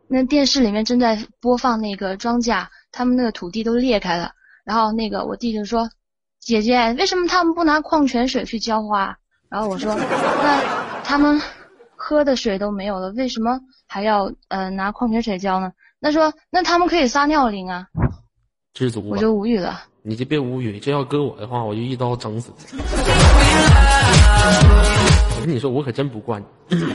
[0.10, 4.34] 那电视里面正在播放那个庄稼，他们那个土地都裂开了，
[4.66, 5.90] 然后那个我弟就说
[6.46, 9.18] ：“姐姐，为什么他们不拿矿泉水去浇花？”
[9.50, 11.42] 然后我说：“那他们
[11.96, 17.88] 喝的水都没有了，为什么还要呃拿矿泉水浇呢？”那说：“那他们可以撒尿淋啊。
[18.74, 19.08] 知足”吧。
[19.12, 19.84] 我就无语了。
[20.02, 22.78] 你就别无语，这要搁我的话，我就一刀整死你。
[25.36, 26.78] 我跟你说，我可真不惯你。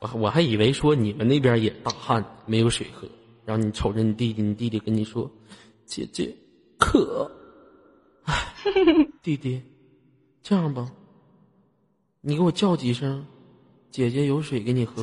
[0.00, 3.06] 我我还以为说你们那边也大旱，没有水喝，
[3.44, 5.30] 然后你瞅着你弟弟，你弟弟跟你说
[5.84, 6.34] ：“姐姐
[6.84, 7.30] 渴。”
[8.24, 8.34] 唉，
[9.22, 9.62] 弟弟，
[10.42, 10.86] 这样吧，
[12.20, 13.24] 你给我叫几声，
[13.90, 15.02] 姐姐有水给你喝。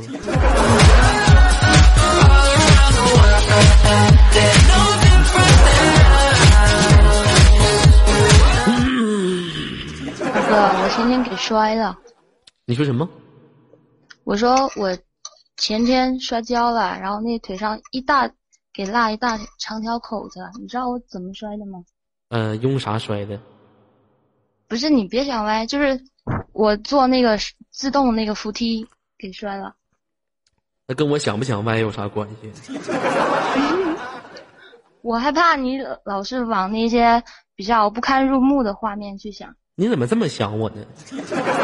[10.33, 11.97] 大哥，我前天给摔了。
[12.65, 13.09] 你说什么？
[14.23, 14.95] 我说我
[15.57, 18.31] 前天摔跤了，然后那腿上一大
[18.73, 21.83] 给落一大长条口子，你知道我怎么摔的吗？
[22.29, 23.39] 呃，用啥摔的？
[24.67, 26.01] 不是你别想歪，就是
[26.53, 27.37] 我坐那个
[27.69, 29.75] 自动那个扶梯给摔了。
[30.87, 32.51] 那跟我想不想歪有啥关系？
[35.01, 37.23] 我害怕你老是往那些
[37.55, 39.55] 比较不堪入目的画面去想。
[39.75, 40.85] 你怎么这么想我呢？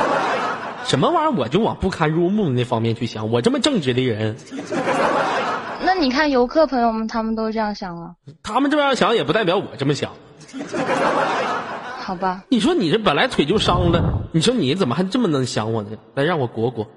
[0.86, 1.32] 什么玩意儿？
[1.38, 3.30] 我就往不堪入目的那方面去想。
[3.30, 4.58] 我这么正直的人，那
[6.00, 10.12] 你看游客朋友们他们都这样想了，他们这样想也不代表我这么想。
[12.00, 12.44] 好吧？
[12.50, 15.90] 你说你这本来腿就伤了，你说你怎么还这么能想我呢？
[16.16, 16.88] 来，让我裹裹。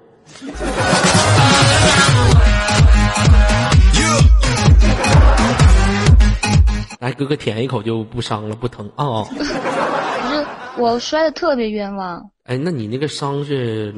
[6.99, 10.45] 来，哥哥舔一口就不伤了，不疼啊、不是
[10.77, 13.93] 我摔的特别冤枉，哎，那你那个伤是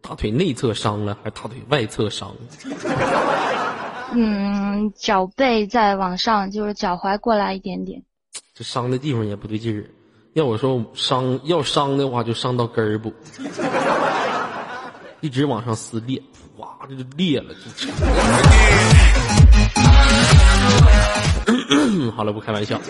[0.00, 2.36] 大腿内侧伤了，还是大腿外侧伤了？
[4.12, 8.02] 嗯，脚背再往上就是脚踝过来一点点。
[8.54, 9.88] 这伤的地方也不对劲儿。
[10.34, 13.12] 要我说伤要伤的话，就伤到根儿部，
[15.20, 16.22] 一直往上撕裂，
[16.56, 17.90] 哇，这就裂了，这
[22.12, 22.80] 好了，不开玩笑。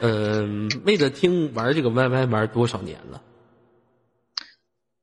[0.00, 3.22] 嗯、妹子听玩这个 YY 玩多少年了？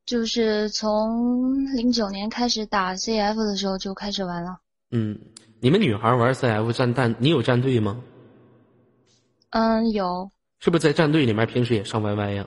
[0.06, 4.58] 就是从零九年开始打 CF 的时候就开始玩了。
[4.96, 5.18] 嗯，
[5.58, 8.00] 你们女孩玩 CF 战战，你有战队吗？
[9.50, 10.30] 嗯，有，
[10.60, 12.46] 是不是在战队里面平时也上 YY 呀、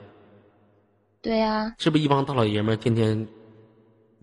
[1.20, 3.28] 对呀、是不是一帮大老爷们儿天天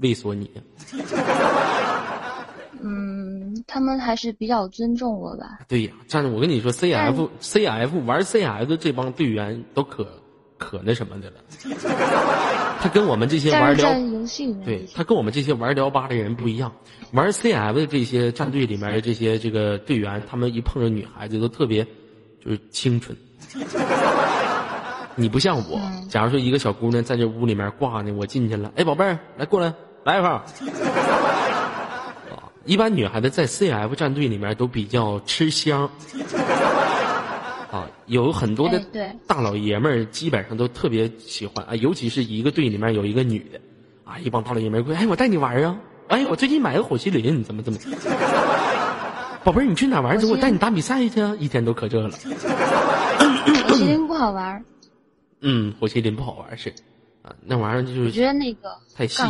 [0.01, 0.49] 猥琐你？
[2.81, 5.59] 嗯，他们还是比较尊重我吧。
[5.67, 10.07] 对呀，战我跟你说，CF CF 玩 CF 这帮队员都可
[10.57, 11.37] 可那什么的了。
[12.85, 13.91] 他跟我们这些玩聊
[14.63, 16.71] 对他跟我们这些玩聊吧的人不一样，
[17.13, 21.83] 玩 CF 的这些战队里面的这些这个队员，他们一碰着女孩子都特别
[22.43, 23.17] 就是清纯。
[25.15, 30.29] 你不像我，假如说一个小姑娘在这屋里面挂呢，我进去了，哎，宝贝儿，来过来，来一炮。
[32.29, 35.89] 啊，一般女孩子在 CF 战队里面都比较吃香。
[37.75, 38.81] 啊，有很多的
[39.27, 43.59] 大老爷们儿基本上都特别喜欢啊，尤其是一个队里面有一个女的，
[44.05, 47.79] 啊，一帮大老爷们儿过来，哎，我带你玩儿啊，哎，我最近买个火麒麟，怎么怎么，
[49.43, 50.25] 宝贝儿，你去哪玩儿去？
[50.25, 52.11] 我带你打比赛去啊，一天都可这了。
[52.11, 54.63] 火麒麟不好玩儿，
[55.41, 56.69] 嗯，火麒麟不好玩儿是，
[57.23, 59.21] 啊，那玩意儿就是我觉得那个太细。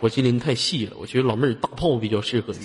[0.00, 2.58] 火麒麟太细了，我觉得老妹儿大炮比较适合你，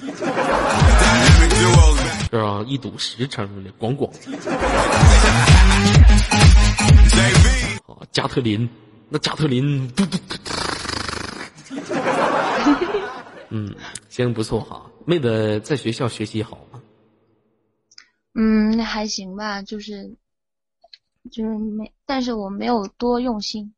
[2.32, 2.64] 是啊？
[2.68, 4.10] 一堵十成的，咣咣
[7.88, 8.68] 啊，加特林，
[9.10, 10.52] 那加特林，嘟嘟嘟嘟。
[13.50, 13.74] 嗯，
[14.10, 14.90] 行，不错哈。
[15.06, 16.82] 妹子在学校学习好吗？
[18.34, 20.16] 嗯，还行吧，就是
[21.32, 23.74] 就是没，但是我没有多用心。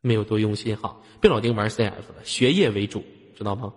[0.00, 3.04] 没有多用心哈，别老盯玩 CF 了，学业为主，
[3.38, 3.72] 知道吗？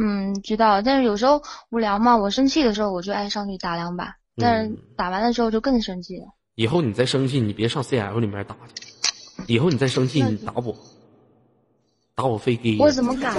[0.00, 6.26] 嗯，知道，但是有时候无聊嘛，我生气的时候我就爱上去打两把，但是嗯打完了之后就更生气了。
[6.54, 8.82] 以后你再生气，你别上 CF 里面打去。
[9.46, 10.74] 以后你再生气，你打我，
[12.14, 12.76] 打我飞机。
[12.80, 13.32] 我怎么敢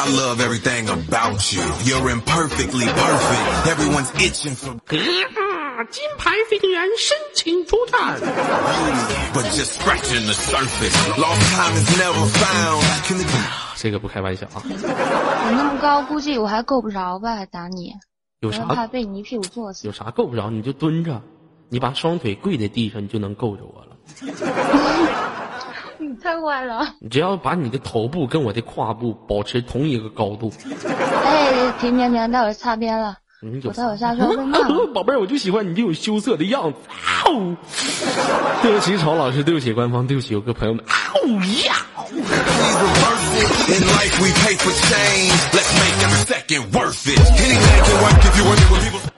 [0.00, 1.62] ？I love everything about you.
[1.84, 3.66] You're imperfectly perfect.
[3.66, 4.74] Everyone's itching for
[5.78, 5.84] 啊！
[5.92, 8.18] 金牌飞行员申请出战。
[13.76, 14.74] 这个不开玩笑啊，你
[15.54, 17.46] 那么高，估计我还够不着吧？
[17.46, 17.94] 打你，
[18.40, 19.92] 有啥怕被你一屁股坐死有。
[19.92, 21.22] 啥够不着你就蹲着，
[21.68, 23.96] 你把双腿跪在地上，你就能够着我了。
[25.98, 26.94] 你太坏了！
[27.00, 30.52] 你只要把你的头部跟我的胯部保持同一个高度，
[31.24, 33.18] 哎，停停停，待会儿擦边了。
[33.40, 34.14] 我在我下，
[34.92, 36.78] 宝贝儿，我就喜欢你这种羞涩的样子。
[38.62, 40.84] 对不起，曹老师，对不起，官方，对不起，游客朋友们。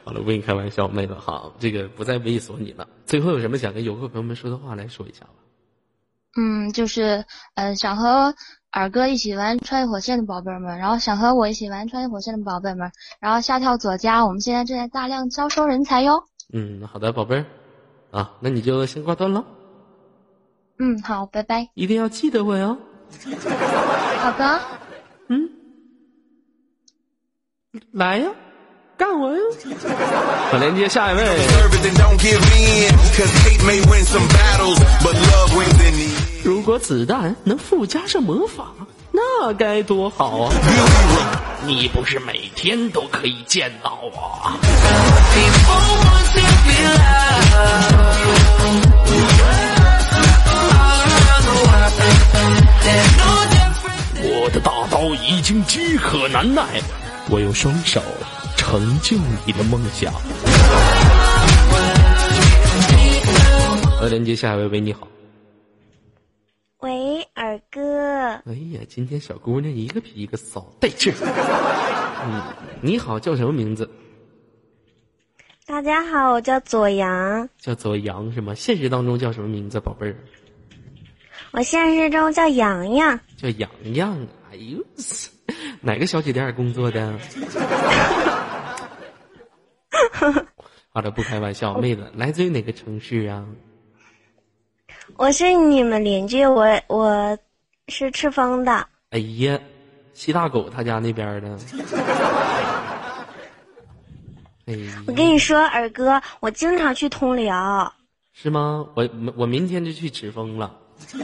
[0.04, 2.86] 好了，我跟你开玩笑，妹子好，这个不再猥琐你了。
[3.06, 5.30] 最后有什么想跟游客朋友们说的话来说一下吧？
[6.36, 8.34] 嗯，就是呃，想和。
[8.70, 16.22] 尔哥一起玩穿越火线的宝贝儿们，然后想和我一起玩穿越火线的宝贝们，然后下跳左家，我们现在正在大量招收人才哟。
[16.52, 17.44] 嗯，好的，宝贝儿，
[18.12, 19.44] 啊，那你就先挂断了，
[20.78, 21.68] 嗯，好，拜拜。
[21.74, 22.78] 一定要记得我哟。
[24.18, 24.60] 好的。
[25.28, 25.48] 嗯，
[27.92, 28.30] 来呀，
[28.96, 29.40] 干我呀！
[30.52, 31.24] 我，连接下一位。
[36.50, 38.72] 如果子弹能附加上魔法
[39.12, 40.52] 那该多好啊！
[41.64, 44.58] 你不是每天都可以见到我。
[54.20, 56.64] 我的大刀已经饥渴难耐
[57.28, 58.02] 我用双手
[58.56, 60.12] 成就你的梦想。
[64.02, 65.06] 来连接下一位喂你好。
[67.40, 67.80] 喂，尔哥，
[68.44, 71.16] 哎呀，今天小姑娘一个比一个骚，带劲儿。
[72.26, 72.42] 嗯，
[72.82, 73.88] 你好，叫什么名字？
[75.66, 78.54] 大家好，我叫左阳，叫左阳是吗？
[78.54, 80.16] 现实当中叫什么名字，宝贝儿？
[81.52, 84.18] 我现实中叫洋洋，叫洋洋。
[84.52, 84.84] 哎呦，
[85.80, 87.18] 哪个小酒店工作的？
[90.92, 93.46] 好了，不开玩笑，妹子，来自于哪个城市啊？
[95.16, 97.36] 我是你们邻居，我我
[97.88, 99.58] 是赤峰的，哎呀，
[100.14, 101.58] 西大狗他家那边的。
[104.66, 107.92] 哎呀，我跟你说，二哥，我经常去通辽，
[108.32, 108.86] 是吗？
[108.94, 110.74] 我我明天就去赤峰了。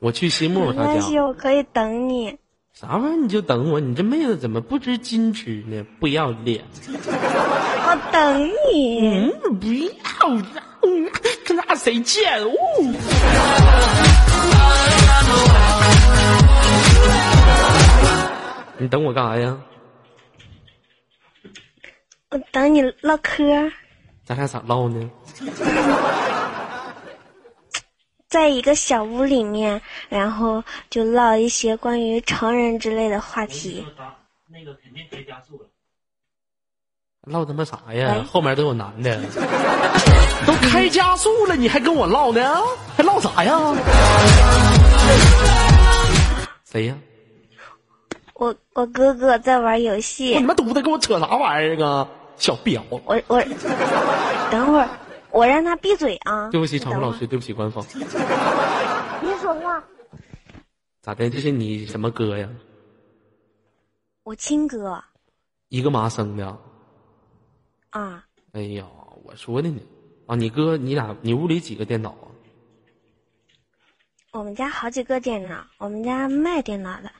[0.00, 2.36] 我去西木他没关系，我可以等你。
[2.72, 3.16] 啥玩意儿？
[3.16, 5.84] 你就等我，你这妹子怎么不知矜持呢？
[6.00, 6.64] 不要脸！
[6.96, 9.08] 我等你。
[9.08, 9.90] 嗯，不要，
[11.54, 12.42] 那谁贱？
[12.42, 12.50] 哦，
[18.78, 19.56] 你等我干啥呀？
[22.30, 23.70] 我等你唠嗑，
[24.24, 25.10] 咱俩咋唠呢？
[28.28, 33.84] 在一个小屋里面，然后就唠一些关于成人之类的话题。
[34.48, 35.69] 那个肯定可以加速了。
[37.26, 38.22] 唠他妈啥呀喂？
[38.24, 39.20] 后面都有男的，
[40.46, 42.40] 都开加速了，你还跟我唠呢？
[42.96, 43.58] 还唠啥呀？
[46.64, 46.96] 谁呀？
[48.34, 52.08] 我我哥哥在玩游戏我你，妈犊子，跟我扯啥玩意儿啊？
[52.38, 52.80] 小婊！
[52.88, 53.38] 我我
[54.50, 54.88] 等会儿
[55.30, 56.48] 我让他闭嘴啊！
[56.52, 57.84] 对不起，场控老师，对不起，官方。
[59.20, 59.84] 别说话。
[61.02, 61.28] 咋的？
[61.28, 62.48] 这是你什么哥呀？
[64.24, 65.04] 我亲哥
[65.68, 66.56] 一个妈生的？
[67.90, 68.86] 啊，哎呀，
[69.24, 69.80] 我说的呢。
[70.26, 72.30] 啊，你哥，你俩，你屋里几个电脑啊？
[74.32, 77.10] 我们家好几个电脑，我们家卖电脑的。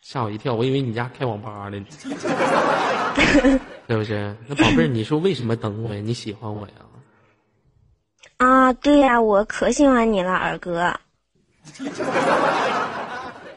[0.00, 1.84] 吓我一跳，我以为你家开网吧呢。
[3.88, 4.36] 是不是？
[4.46, 6.00] 那宝贝儿，你说为什么等我呀？
[6.00, 6.74] 你喜欢我呀？
[8.36, 10.94] 啊，对呀、我可喜欢你了，二哥。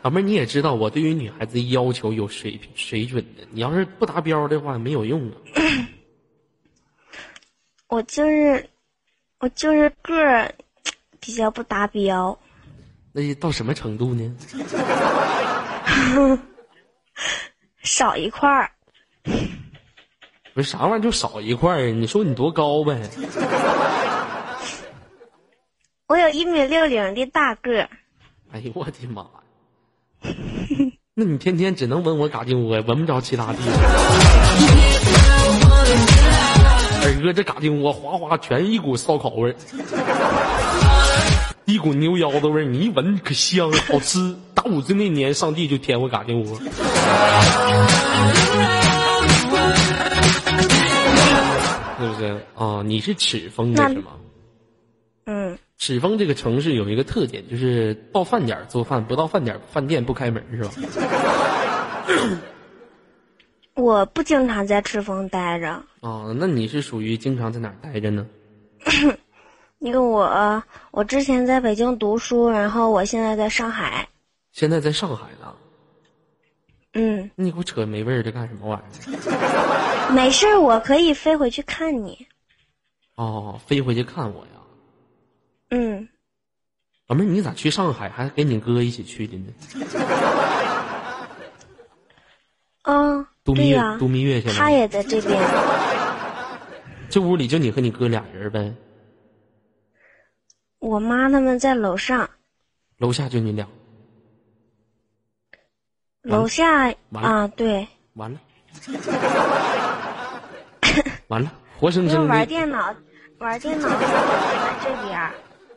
[0.01, 5.36] 老妹儿，你也知道我对于女孩子要求有水平水准的，你要是不达标的话，没有用啊。
[7.88, 8.69] 我就是
[9.39, 10.53] 我就是个儿
[11.19, 12.38] 比较不达标，
[13.13, 14.35] 那到什么程度呢？
[17.81, 18.71] 少一块儿。
[20.53, 22.99] 不是啥玩意儿就少一块儿，你说你多高呗？
[26.07, 27.89] 我有一米六零的大个儿，
[28.51, 29.29] 哎呦我的妈呀！
[31.13, 34.86] 那你天天只能闻我嘎丁窝，闻不着其他地方。
[37.08, 39.55] 二哥这嘎丁窝哗哗全一股烧烤味儿，
[41.64, 44.36] 一股牛腰子味儿，你一闻可香，好吃。
[44.53, 46.60] 大五岁那年，上帝就添我嘎丁窝。
[51.97, 52.84] 是不是啊？
[52.86, 54.12] 你是赤峰的是吗？
[55.28, 60.72] 嗯，赤峰这个城市有一个特点，就是到饭点儿做饭，不到饭点儿饭店不开门，是吧？
[63.78, 68.28] 我不经常在赤峰待着，哦，那你是属于经常在哪儿待着呢？
[69.80, 74.09] 因为我我之前在北京读书，然后我现在在上海。
[74.51, 75.53] 现在在上海呢。
[76.93, 78.84] 嗯，你给我扯没味儿的干什么玩意
[79.15, 80.09] 儿？
[80.11, 82.25] 没事儿，我可以飞回去看你。
[83.15, 84.51] 哦，飞回去看我呀？
[85.69, 86.09] 嗯，
[87.05, 89.53] 老妹儿，你咋去上海还跟你哥一起去的呢？
[92.82, 94.56] 啊， 度蜜月，对呀、度蜜月去了。
[94.56, 95.41] 他也在这边。
[97.10, 98.76] 这屋里就你和你哥俩人呗，
[100.80, 102.30] 我妈他们在楼上，
[102.98, 103.66] 楼下就你俩。
[106.24, 108.38] 楼下啊，对，完了，
[111.30, 112.93] 完了，活生因为玩电脑，
[113.39, 115.32] 玩电脑在这边儿。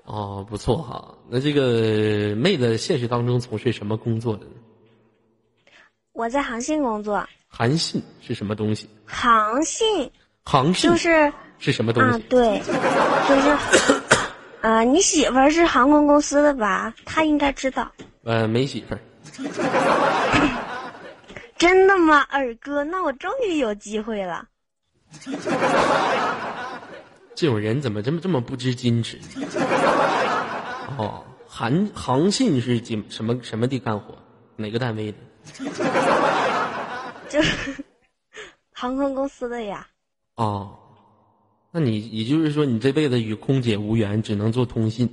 [0.07, 1.17] 哦，不错哈。
[1.29, 4.53] 那这个妹子现实当中从事什么工作的呢？
[6.11, 8.89] 我在航信工作，韩信是什么东西？
[9.05, 10.11] 航信
[10.45, 12.73] 航信就是是什么东西？，啊对，就
[13.43, 14.01] 是，
[14.63, 16.95] 啊，你媳妇儿是航空公司的吧？
[17.05, 17.91] 她应该知道。
[18.25, 19.01] 呃，没媳妇儿。
[21.59, 22.85] 真的吗，二哥？
[22.85, 24.47] 那我终于有机会了。
[27.35, 29.19] 这种人怎么这么这么不知矜持？
[30.97, 34.15] 哦，韩航信是几什么什么地干活？
[34.57, 35.19] 哪个单位的？
[37.31, 37.83] 就是
[38.75, 39.87] 航空公司的呀。
[40.37, 40.77] 哦，
[41.71, 45.09] 那你也就是说，你这辈子与空姐无缘，只能做通信。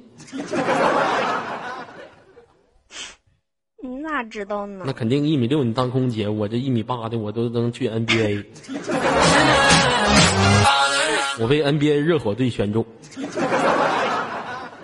[3.84, 4.92] 你哪知道呢那？
[4.92, 8.46] 肯定一米六，你当空姐，我这一米八的，我都能去 NBA。
[11.40, 12.84] 我被 NBA 热火队选中，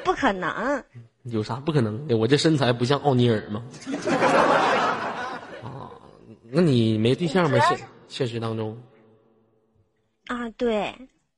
[0.03, 0.83] 不可能。
[1.23, 2.15] 有啥不可能的？
[2.17, 3.63] 我这身材不像奥尼尔吗？
[6.53, 7.57] 啊，那你没对象吗？
[7.67, 8.77] 现现实当中
[10.27, 10.93] 啊，对，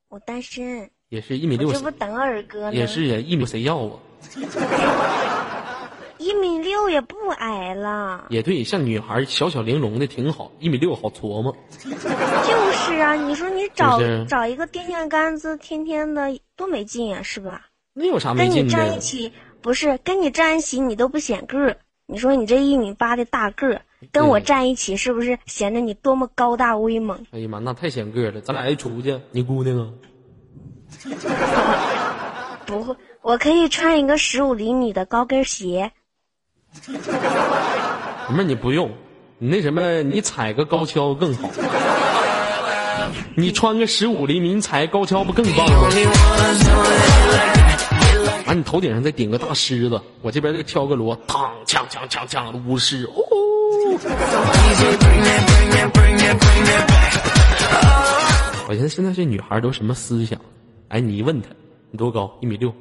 [0.09, 2.73] 我单身，也是一米六这，不等二哥呢。
[2.75, 3.97] 也是呀，一米谁要啊？
[6.17, 8.25] 一米六也不矮了。
[8.29, 11.55] 也对，像女孩小小玲珑的挺好，一米六好琢磨。
[11.79, 17.67] 就是啊，你说你找找一个电线杆子，天天的多没劲啊，是吧？
[17.93, 18.99] 那有啥没劲跟你站一？
[18.99, 21.77] 起，不是跟你站一起，你都不显个儿。
[22.07, 23.81] 你说你这一米八的大个儿，
[24.11, 27.25] 跟我嗯站一起，是不是显得你多么高大威猛？
[27.31, 29.89] 哎呀妈，那太显个了，咱俩一出去，你姑娘啊？
[32.65, 35.91] 不会，我可以穿一个十五厘米的高跟鞋。
[38.27, 38.89] 老妹儿你不用，
[39.37, 41.49] 你那什么，你踩个高跷更好。
[43.37, 45.89] 你穿个十五厘米，你踩高跷不更棒吗？
[48.47, 53.23] 完，你头顶上再顶个大狮子，我这边再敲个锣，当锵锵锵锵，舞狮哦。
[58.67, 60.39] 我觉得现在这女孩都什么思想？
[60.89, 61.49] 哎，你一问她，
[61.91, 62.31] 你多高？
[62.41, 62.73] 一米六，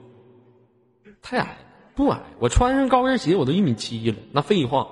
[1.23, 1.57] 太矮了，
[1.95, 2.21] 不矮。
[2.39, 4.17] 我穿上高跟鞋，我都一米七了。
[4.33, 4.87] 那废话，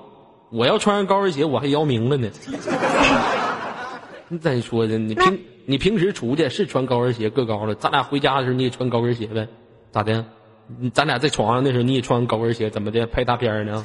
[0.51, 2.31] 我要穿上高跟鞋，我还姚明了呢。
[4.29, 9.47] 你再说的，你平你平时出去是穿高跟鞋个高了，咱俩回家的时候你也穿高跟鞋呗？
[9.91, 10.25] 咋的？
[10.79, 13.07] 你咱俩在床上的时候你也穿高跟鞋，怎么的？
[13.07, 13.85] 拍大片呢？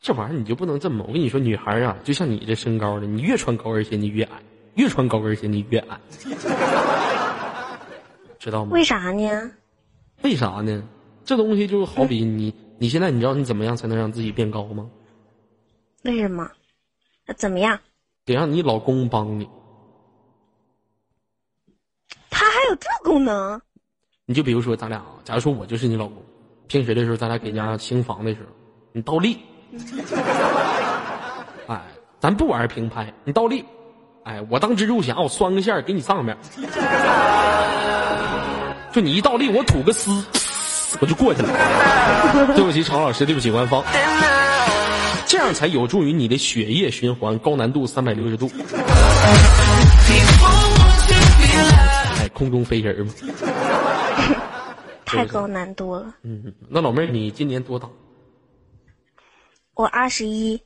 [0.00, 1.04] 这玩意儿你就不能这么。
[1.08, 4.42] 我跟你说，女孩啊，就像你这身高的，你越穿高跟鞋你越矮，
[4.74, 5.98] 越穿高跟鞋你越矮，
[8.38, 8.72] 知道吗？
[8.72, 9.50] 为啥呢？
[10.22, 10.82] 为啥呢？
[11.24, 14.90] 这东西就好比你，你现在你知道你怎么样才能让自己变高吗？
[16.02, 16.50] 为什么？
[17.26, 17.80] 那怎么样？
[18.26, 19.48] 得让你老公帮你。
[22.28, 23.60] 它还有这功能？
[24.24, 26.16] 你就比如说咱俩啊，假如说我就是你老公，
[26.66, 28.46] 平时的时候咱俩给家新房的时候，
[28.92, 29.38] 你倒立，
[31.68, 31.78] 哎，
[32.18, 33.62] 咱不玩平拍，你倒立，
[34.24, 36.34] 哎，我当蜘蛛侠，我拴个线儿给你上面，
[38.92, 40.10] 就你一倒立，我吐个丝，
[41.00, 41.48] 我就过去了。
[42.56, 43.84] 对不起，常老师，对不起，官方。
[45.26, 48.50] 这样才有助于你的血液循环，高难度三百六十度。
[52.34, 53.12] 哎，空中飞人吗。
[55.04, 56.14] 太高难度了。
[56.22, 57.88] 嗯，那老妹儿，你今年多大？
[59.74, 60.60] 我二十一，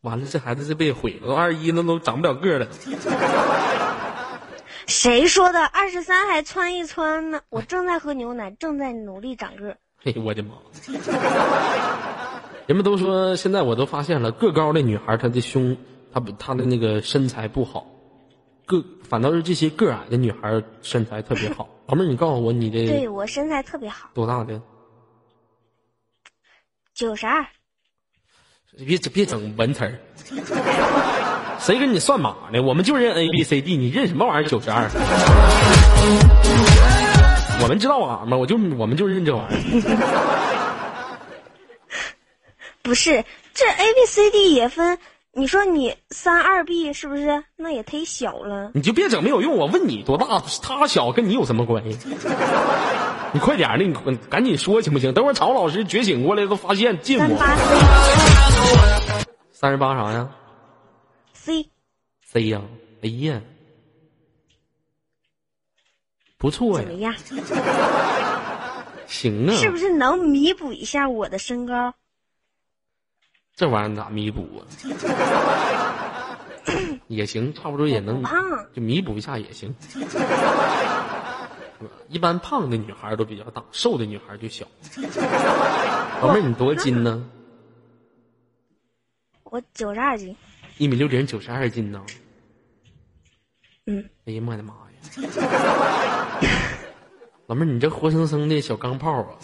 [0.00, 2.66] 完了，这孩子这辈子毁了，二十一那都长不了个儿了。
[4.86, 5.64] 谁说的？
[5.66, 7.40] 二十三还窜一窜呢。
[7.50, 9.76] 我正在喝牛奶，正在努力长个儿。
[9.98, 10.54] 嘿，我的妈！
[12.66, 15.76] 人们都说，现在我都发现了，个高的女孩她的胸，
[16.12, 17.86] 她不，她的那个身材不好，
[18.66, 21.68] 个反倒是这些个矮的女孩身材特别好。
[21.86, 24.60] 老妹儿，你告诉我你的对我身材特别好，多大的？
[26.94, 27.46] 九十二。
[28.86, 29.98] 别别整文词儿，
[31.58, 32.60] 谁跟你算码呢？
[32.60, 34.48] 我们就认 A B C D，你认什么玩意儿？
[34.48, 34.86] 九十二？
[37.62, 38.36] 我们知道啊吗？
[38.36, 41.16] 我就我们就认这玩意儿。
[42.82, 44.98] 不是，这 A B C D 也分。
[45.38, 47.44] 你说你三二 B 是不是？
[47.56, 48.70] 那也忒小了。
[48.72, 49.54] 你就别整没有用。
[49.54, 52.08] 我问你多大，他小跟你有什么关系？
[53.34, 55.12] 你快点儿的，你赶紧说行不行？
[55.12, 57.36] 等会儿曹老师觉醒过来都发现进我
[59.52, 60.26] 三十八啥呀
[61.34, 62.62] C，？C 呀？
[63.02, 63.38] 哎呀，
[66.38, 67.14] 不错呀怎么，样？
[69.06, 69.54] 行啊。
[69.54, 71.92] 是不是能弥补一下我的身高？
[73.56, 74.68] 这玩意儿咋弥补啊？
[77.08, 78.34] 也行，差不多也能胖
[78.74, 79.74] 就弥补一下也行。
[82.08, 84.66] 一般胖的女孩都比较大，瘦的女孩就小。
[86.20, 87.24] 老妹儿，你多少斤呢？
[89.44, 90.36] 我九十二斤。
[90.76, 92.02] 一米六零，九十二斤呢。
[93.86, 94.90] 嗯，哎呀妈的妈呀！
[97.46, 99.38] 老妹儿，你这活生生的小钢炮啊！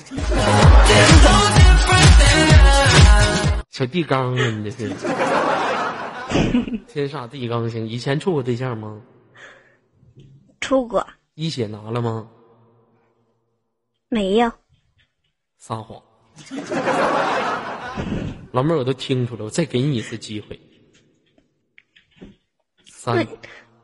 [3.72, 4.88] 小地缸啊，你这是
[6.86, 7.88] 天煞地刚星。
[7.88, 9.00] 以前处过对象吗？
[10.60, 12.28] 处过一血拿了吗？
[14.10, 14.52] 没有？
[15.56, 15.98] 撒谎。
[18.52, 20.60] 老妹儿，我都听出来，我再给你一次机会。
[22.84, 23.26] 三，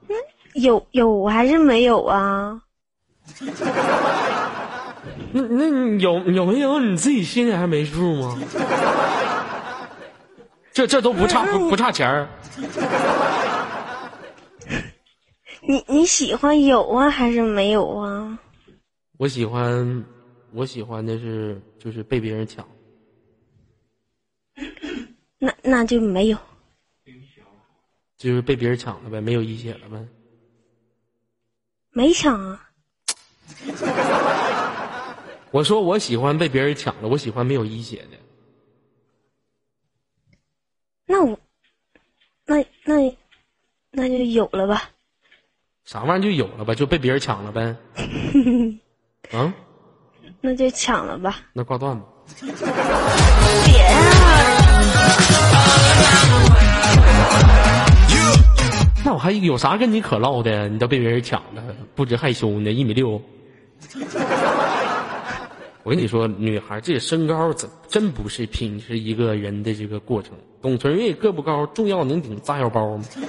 [0.08, 0.14] 嗯
[0.54, 2.60] 有有还是没有啊？
[5.32, 8.38] 那那有有没有你自己心里还没数吗？
[10.78, 12.28] 这这都不差不不差钱儿。
[15.60, 18.38] 你你喜欢有啊还是没有啊？
[19.16, 20.04] 我喜欢，
[20.52, 22.64] 我喜欢的是就是被别人抢。
[25.40, 26.38] 那那就没有。
[28.16, 29.98] 就是被别人抢了呗，没有一血了呗。
[31.90, 32.70] 没抢啊？
[35.50, 38.16] 我说我喜欢被别人抢了，我喜欢没有一血的。
[41.10, 41.38] 那我，
[42.44, 43.16] 那那
[43.90, 44.90] 那就有了吧？
[45.86, 46.74] 啥玩意儿就有了吧？
[46.74, 47.74] 就被别人抢了呗。
[49.32, 49.52] 嗯，
[50.42, 51.40] 那就抢了吧？
[51.54, 52.04] 那挂断吧。
[53.64, 53.96] 别啊！
[59.02, 60.68] 那我还有啥跟你可唠的？
[60.68, 61.62] 你都被别人抢了，
[61.94, 63.18] 不知害羞呢，一米六。
[65.88, 70.34] 我跟你说，女孩这身高真真不是品是一个人的这个过程。
[70.60, 73.04] 董存瑞个不高，重要能顶炸药包吗？
[73.10, 73.20] 是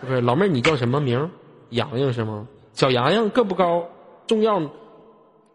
[0.08, 0.22] 不是？
[0.22, 1.30] 老妹儿，你叫什么名？
[1.68, 2.48] 洋洋是吗？
[2.72, 3.86] 小洋洋个不高，
[4.26, 4.58] 重要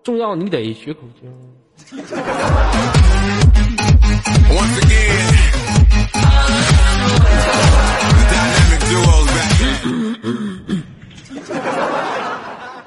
[0.03, 1.33] 重要你得学口经。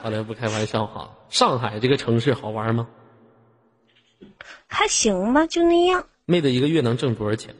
[0.03, 1.11] 好了，不开玩笑哈。
[1.29, 2.89] 上海这个城市好玩吗？
[4.67, 7.55] 还行吧，就那样，妹子一个月能挣多少钱？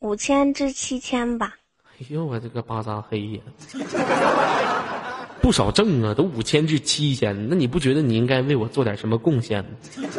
[0.00, 1.56] 五千至七千吧。
[1.98, 3.40] 哎呦，我这个巴扎黑呀，
[5.40, 7.48] 不少挣啊，都五千至七千。
[7.48, 9.70] 那你不觉得你应该为我做点什么贡献吗？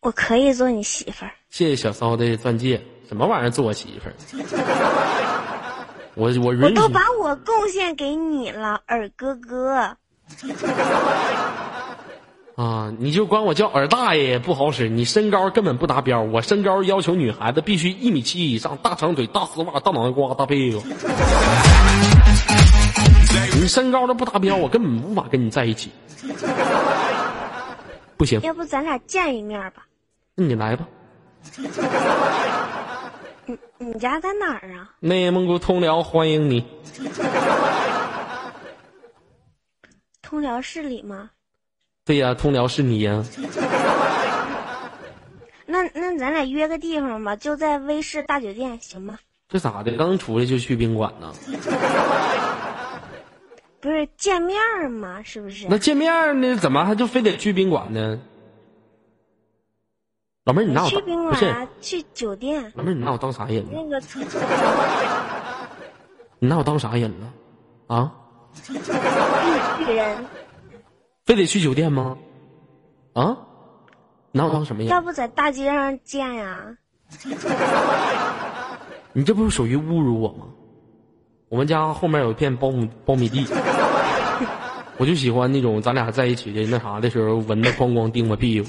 [0.00, 1.32] 我可以做你媳妇儿。
[1.50, 4.14] 谢谢小骚的钻戒，什么玩意儿做我媳妇儿？
[6.16, 9.96] 我我我都把我贡献给你了，尔哥哥。
[12.56, 16.22] 啊，你就管我叫尔大爷也不好使，你身高根本不达标。
[16.22, 20.82] 我身高要求女孩子必须一米七以上，大长腿、大丝袜、大脑袋瓜、大屁股。
[23.60, 25.90] 你身高都不达标，我根本无法跟你在一起。
[28.16, 29.84] 不行，要不咱俩见一面吧？
[30.34, 30.88] 那你来吧。
[33.78, 34.90] 你你家在哪儿啊？
[35.00, 36.64] 内蒙古通辽欢迎你。
[40.22, 41.30] 通辽市里吗？
[42.04, 43.24] 对呀、通辽是你呀。
[45.66, 49.18] 那那咱俩约个地方吧，就在威士大酒店，行吗？
[49.48, 49.92] 这咋的？
[49.92, 51.32] 刚出来就去宾馆呢？
[53.80, 55.22] 不是见面儿吗？
[55.24, 55.66] 是不是？
[55.68, 56.56] 那见面呢？
[56.56, 58.18] 怎么还就非得去宾馆呢？
[60.46, 61.40] 老妹儿，你拿我当去宾不是？
[61.40, 63.64] 馆啊，去酒店老妹儿，你拿我当啥人？
[63.72, 63.98] 那个
[66.38, 67.32] 你拿我当啥人了？
[67.88, 68.12] 啊？
[69.80, 70.24] 遇人，
[71.24, 72.16] 非得去酒店吗？
[73.14, 73.36] 啊？
[74.30, 74.88] 你拿我当什么人？
[74.88, 76.76] 要不在大街上见呀？
[79.12, 80.46] 你这不是属于侮辱我吗？
[81.48, 83.44] 我们家后面有一片苞米苞米地，
[84.96, 88.68] 我就喜欢那种咱俩在一起的那啥的时候，闻着咣咣叮我屁股，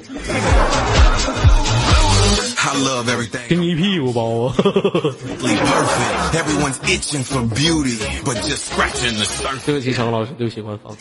[2.68, 6.34] I love everything 叮一屁股包啊！perfect.
[6.34, 9.66] Everyone's itching for beauty, but just scratching the surface.
[9.66, 10.94] 对不起，常老师，对不起，官方。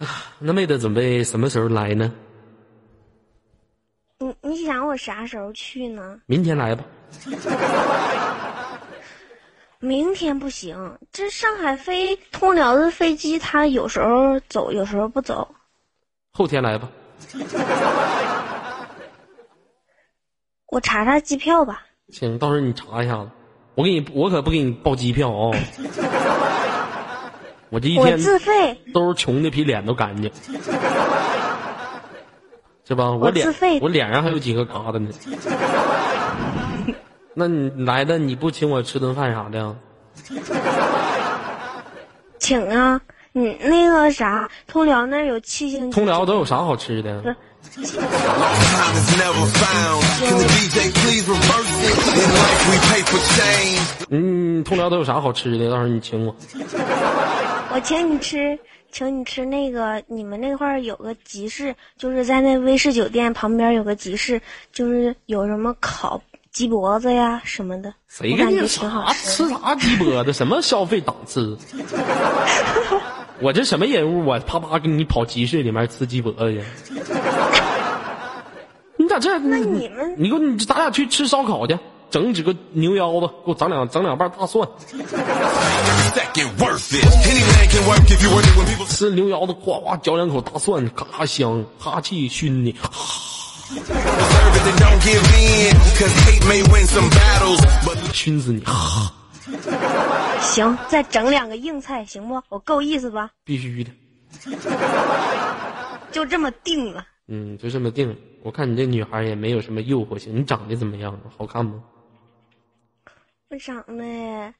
[0.00, 2.12] 啊那妹子准备什么时候来呢？
[4.18, 6.18] 你你想我啥时候去呢？
[6.26, 6.84] 明天来吧。
[9.78, 15.54] 明天不行，这上海飞通辽的飞机，它有时候走，有时候不走。
[16.32, 16.88] 后天来吧。
[20.72, 21.82] 我查查机票吧。
[22.08, 23.28] 行，到时候你查一下子。
[23.74, 25.50] 我给你，我可不给你报机票啊、
[27.68, 30.32] 我这一我天自费，都是穷的比脸都干净，
[32.88, 33.10] 是吧？
[33.10, 33.46] 我脸
[33.82, 35.10] 我脸上还有几个疙瘩呢。
[37.36, 39.76] 那你来的你不请我吃顿饭啥的？
[42.38, 42.98] 请啊！
[43.32, 47.36] 你那个啥，通辽那儿有七星通辽都有啥好吃的？
[47.62, 50.02] Lost time is never found.
[50.20, 51.96] Can the DJ please reverse it?
[52.20, 53.80] In life we pay for change.
[54.10, 55.70] 嗯，通辽都有啥好吃的？
[55.70, 56.34] 到时候你请我。
[57.74, 58.58] 我请你吃，
[58.90, 64.40] 请你吃那个，你们那块儿有个集市，就是在那威士酒店旁边有个集市，
[64.72, 70.32] 就是有什么烤鸡脖子呀什么的，谁跟你我感觉挺好啥吃吃啥鸡脖子？
[70.34, 71.56] 什么消费档次？
[73.42, 74.24] 我这什么人物？
[74.24, 76.62] 我啪啪跟你跑集市里面吃鸡脖子去？
[78.96, 79.36] 你咋这？
[79.40, 80.14] 那你们？
[80.16, 81.76] 你给我，咱俩去吃烧烤去，
[82.08, 84.68] 整几个牛腰子，给我整两整两瓣大蒜。
[88.86, 92.76] 吃牛腰子，呱呱嚼两口大蒜，嘎香，哈气熏你，
[98.12, 98.62] 熏死你！
[100.42, 102.42] 行，再整两个硬菜行不？
[102.48, 103.30] 我够意思吧？
[103.44, 103.90] 必须的。
[106.12, 107.06] 就这么定了。
[107.28, 108.14] 嗯，就这么定了。
[108.42, 111.18] 我看你这女孩也没有什么诱惑性，你长得怎么样？
[111.38, 111.82] 好看吗？
[113.48, 114.52] 我长得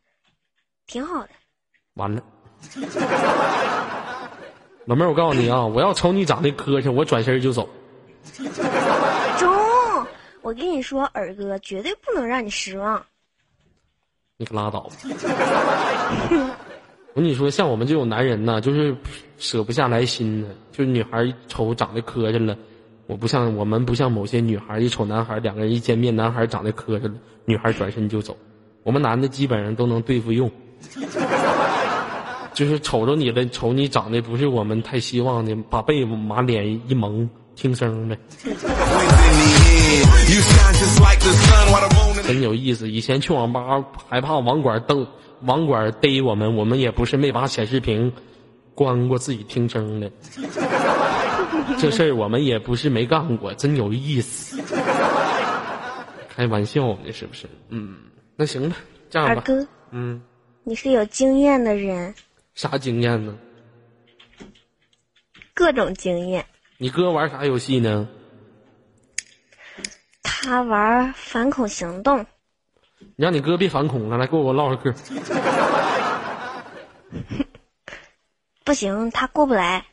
[0.86, 1.30] 挺好的，
[1.94, 2.22] 完了，
[4.84, 7.68] 老妹儿，我告诉你啊，我要瞅你长得磕碜，我转身就走。
[9.38, 10.06] 中，
[10.42, 13.04] 我跟你说，耳哥绝对不能让你失望。
[14.42, 14.96] 你可拉倒吧！
[17.14, 18.92] 我跟你说，像我们这种男人呐，就是
[19.38, 20.48] 舍不下来心的。
[20.72, 22.56] 就是女孩一瞅长得磕碜了，
[23.06, 27.12] 我不像我们不像某些女孩一瞅男孩，两个人一见面，男孩长得磕碜了，
[27.44, 28.36] 女孩转身就走。
[28.82, 30.50] 我们男的基本上都能对付用，
[32.52, 38.18] 就是瞅着你了，瞅你长得不是我们太希望的，把被子把脸一蒙，听声呗。
[42.26, 42.90] 真有意思。
[42.90, 45.06] 以前去网吧害怕网管瞪
[45.42, 48.12] 网管逮我们，我们也不是没把显示屏
[48.74, 50.10] 关过自己听声的。
[51.78, 54.60] 这事儿我们也不是没干过，真有意思。
[56.28, 57.46] 开玩笑呢，是不是？
[57.68, 57.96] 嗯，
[58.36, 58.76] 那行吧，
[59.10, 60.20] 这样吧，二哥，嗯，
[60.64, 62.14] 你是有经验的人，
[62.54, 63.36] 啥经验呢？
[65.54, 66.44] 各种经验。
[66.82, 68.08] 你哥玩啥游戏呢？
[70.20, 72.26] 他玩反恐行动，
[72.98, 74.92] 你让你哥别反恐了，来跟我唠唠嗑。
[78.64, 79.86] 不行，他过不来，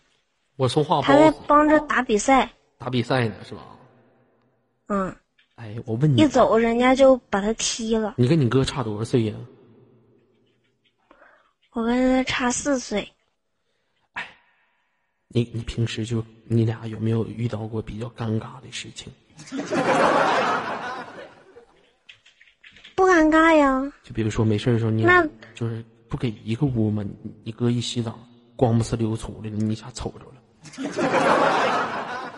[0.56, 2.50] 我说话不他在帮着打比赛。
[2.80, 3.62] 打比赛呢，是吧？
[4.88, 5.16] 嗯，
[5.58, 8.16] 哎，我问你一，走人家就把他踢了。
[8.18, 9.36] 你跟你哥差多少岁呀？
[11.74, 13.14] 我跟他差四岁，
[15.32, 19.14] 你你平时就你俩有没有遇到过比较尴尬的事情？
[22.96, 23.94] 不尴尬呀。
[24.04, 27.04] 就比如说没事儿的时候，你俩那就是不给一个屋嘛？
[27.04, 27.12] 你
[27.44, 28.20] 你哥一洗澡，
[28.56, 30.34] 光不呲溜出来了，你一下瞅着了。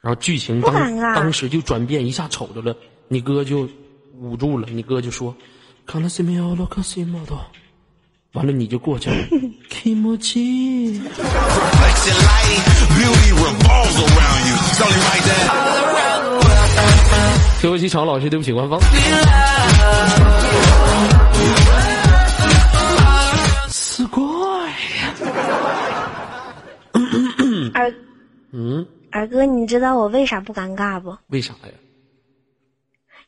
[0.00, 2.76] 然后剧情当当时就转变，一下瞅着了，
[3.08, 3.68] 你哥就
[4.14, 5.36] 捂住了，你哥就说
[5.84, 6.64] ：“看了什么了？
[6.66, 7.36] 看什么的？”
[8.32, 9.16] 完了你就过去了。
[17.60, 18.80] 对不起常老师对不起官方。
[23.68, 24.72] 死过呀
[28.52, 28.86] 嗯？
[29.10, 31.16] 二哥你知道我为啥不尴尬不？
[31.28, 31.72] 为啥呀？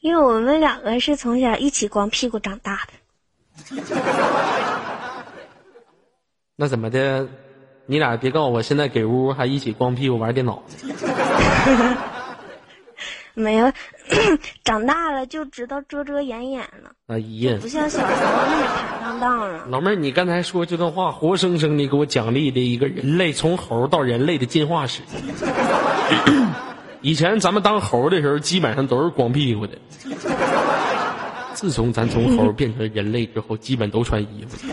[0.01, 2.93] 因为我们两个是从小一起光屁股长大的。
[6.57, 7.27] 那怎么的？
[7.87, 10.63] 你俩别告诉我，现在给屋还一起光屁股玩电脑。
[13.35, 13.73] 没有，
[14.63, 19.67] 长大了就知道遮遮掩掩了，哎呀，不像小时候那么坦荡荡了。
[19.69, 25.03] 老妹儿，你刚才说这段话，活生生的给我奖励的一个人类从猴到人类的进化史。
[27.03, 29.77] 以前咱们当猴的时候，基本上都是光屁股的。
[31.55, 34.69] 自从咱从猴变成人类之后，基本都穿衣服。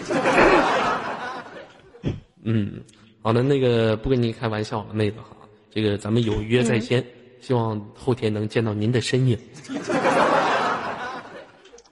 [2.44, 2.82] 嗯，
[3.22, 5.36] 好的，那个不跟你开玩笑了，妹子哈，
[5.74, 7.06] 这个咱们有约在先，
[7.40, 9.38] 希望后天能见到您的身影。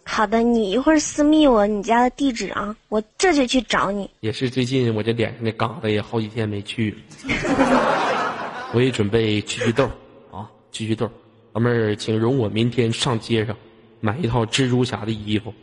[0.03, 4.09] 好的，你一会儿私密我你家的地址啊，我这就去找你。
[4.21, 6.97] 也是最近我这脸上的疙瘩也好几天没去了，
[8.73, 9.85] 我也准备去去痘
[10.31, 11.09] 啊，去去痘。
[11.53, 13.55] 老妹儿，请容我明天上街上
[14.01, 15.53] 买一套蜘蛛侠的衣服，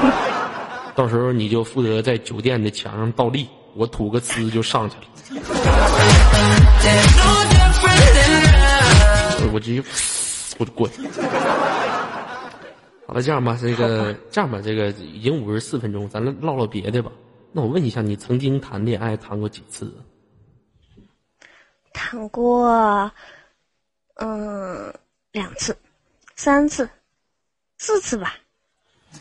[0.96, 3.46] 到时候你就负责在酒店的墙上倒立，
[3.78, 5.02] 我吐个呲就上去了，
[9.52, 9.80] 我直接
[10.58, 10.90] 我滚。
[13.06, 17.12] 好了，这样吧，这个这样吧，这个已经五十四分钟，咱唠唠别的吧。
[17.52, 19.94] 那我问一下，你曾经谈恋爱谈过几次？
[21.92, 23.10] 谈过，
[24.16, 24.92] 嗯，
[25.30, 25.78] 两次，
[26.34, 26.90] 三次，
[27.78, 28.34] 四次吧。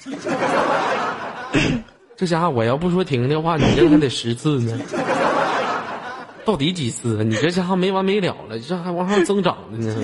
[2.17, 4.75] 这家伙，我要不说停的话，你这还得十次呢。
[6.43, 7.23] 到底几次啊？
[7.23, 9.95] 你这家伙没完没了了，这还往上增长的呢。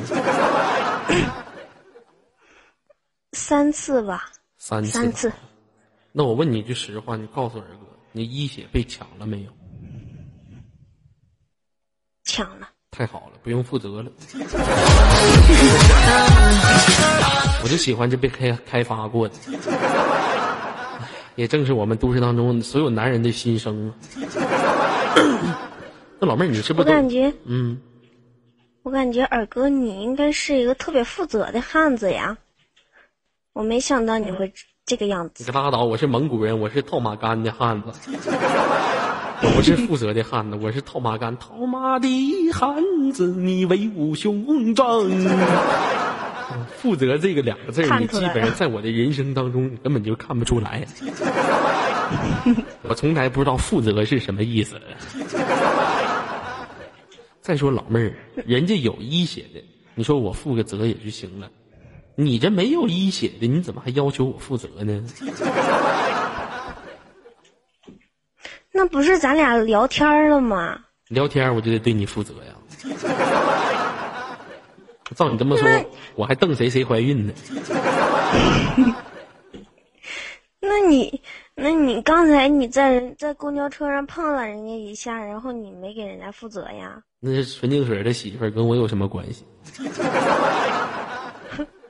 [3.31, 4.91] 三次吧，三次。
[4.91, 5.31] 三次。
[6.11, 9.49] 那我问你一句实话，你告诉二哥，你一血被抢了没有？
[12.25, 12.69] 抢了。
[12.91, 14.11] 太好了，不用负责了。
[17.63, 20.22] 我就喜欢这被开开发过的，哎
[21.35, 23.93] 也正是我们都市当中所有男人的心声啊。
[26.19, 27.81] 那老妹儿，你是不我是我感觉，嗯？
[28.83, 32.37] 我感觉二哥你应该是一个特别负责的汉子呀。
[33.53, 34.51] 我没想到你会
[34.85, 35.43] 这个样子。
[35.45, 35.85] 你可拉倒！
[35.85, 41.37] 我是蒙古人，我是套马杆的汉子，我不是负责的汉子，我是套马杆。
[41.37, 45.09] 套马的汉子，你威武雄壮。
[46.77, 50.85] 负责这个两个字儿，你基本上在我的人生当中，你根本就看不出来。
[52.83, 54.79] 我从来不知道负责是什么意思。
[57.41, 58.13] 再说老妹儿，
[58.45, 59.63] 人家有医血的，
[59.95, 61.49] 你说我负个责也就行了。
[62.15, 65.03] 你这没有医血的，你怎么还要求我负责呢？
[68.71, 70.79] 那不是咱俩聊天儿了吗？
[71.09, 72.53] 聊天我就得对你负责呀。
[75.13, 75.67] 照你这么说，
[76.15, 77.33] 我还瞪谁谁怀孕呢？
[80.65, 81.21] 那你，
[81.55, 87.03] 那你刚才你在人在公交车上碰了人家一下，然后你没给人家负责呀？
[87.19, 89.45] 那是纯净水的媳妇儿，跟我有什么关系？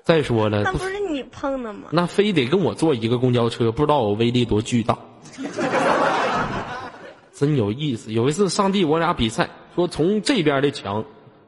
[0.03, 1.89] 再说了，那不是你碰的吗？
[1.91, 4.97] 那非得跟我坐一个公交车，不知道我威力多巨大。
[7.33, 8.11] 真有意思。
[8.11, 11.05] 有一次上帝我俩比赛，说从这边的墙，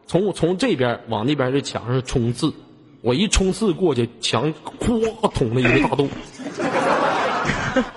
[0.07, 2.53] 从从这边往那边的墙上冲刺，
[3.01, 6.07] 我一冲刺过去，墙咵捅了一个大洞。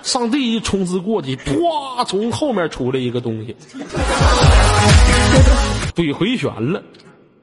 [0.01, 3.55] 上地一冲刺过去，咵从后面出来一个东西，
[5.95, 6.83] 怼回旋了，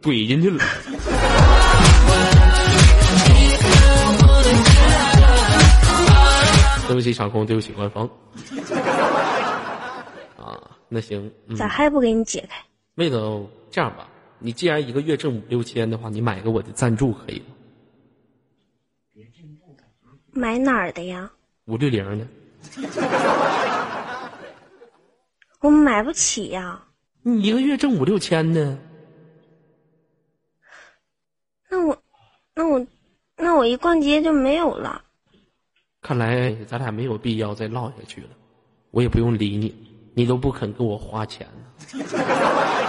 [0.03, 0.63] 怼进去了。
[6.87, 8.05] 对不起场控，对不起官方。
[10.37, 12.63] 啊，那行，嗯咋还不给你解开？
[12.95, 13.19] 妹子，
[13.71, 14.07] 这样吧，
[14.39, 17.47] 你既然一个月挣五六千的话，你买个我的赞助可以吗？
[20.33, 21.31] 买哪儿的呀？
[21.65, 22.27] 五六零的，
[25.61, 26.83] 我买不起呀。
[27.23, 28.79] 你一个月挣五六千呢？
[31.71, 31.99] 那我，
[32.55, 32.87] 那我，
[33.37, 35.03] 那我一逛街就没有了。
[36.03, 38.29] 看来咱俩没有必要再唠下去了，
[38.91, 39.75] 我也不用理你，
[40.15, 42.05] 你都不肯给我花钱呢。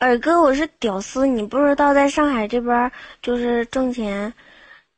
[0.00, 4.32] 二哥，我是屌丝，你不知道在上海这边儿就是挣钱，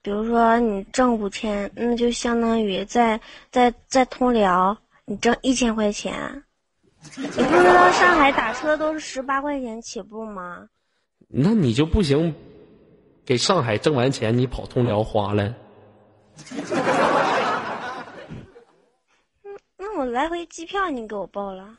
[0.03, 3.19] 比如说你挣五千，那就相当于在
[3.51, 4.77] 在在通辽
[5.07, 6.45] 你挣一千块钱。
[7.17, 10.69] 你不知道上海打车都是十八块钱起步吗？
[11.29, 12.35] 那你就不行，
[13.25, 15.55] 给上海挣完钱，你跑通辽花了。
[19.79, 21.79] 那我来回机票你给我报了，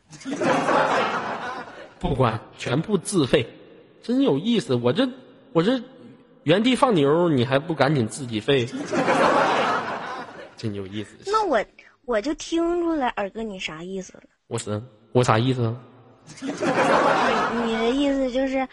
[2.01, 3.47] 不管，全部自费，
[4.01, 4.73] 真有意思。
[4.75, 5.07] 我这
[5.53, 5.79] 我这
[6.43, 8.67] 原地放牛，你还不赶紧自己费？
[10.57, 11.15] 真有意思。
[11.27, 11.63] 那我
[12.05, 14.23] 我就听出来二哥你啥意思了。
[14.47, 14.81] 我是
[15.11, 15.77] 我啥意思啊？
[16.41, 18.67] 你 你的意思就是，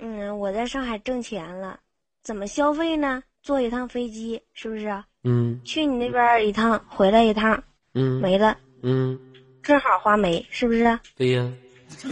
[0.00, 1.78] 嗯，我在上海挣钱了，
[2.22, 3.22] 怎么消费呢？
[3.42, 5.04] 坐一趟飞机是不是？
[5.24, 7.62] 嗯去你那边一趟，回来一趟
[7.94, 9.18] 嗯没了，嗯，
[9.62, 10.98] 正好花没，是不是？
[11.16, 11.50] 对呀。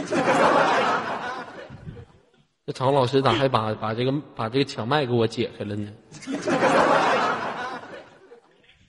[2.65, 5.89] 这常老师咋还把把这个把这个抢麦给我解开了呢？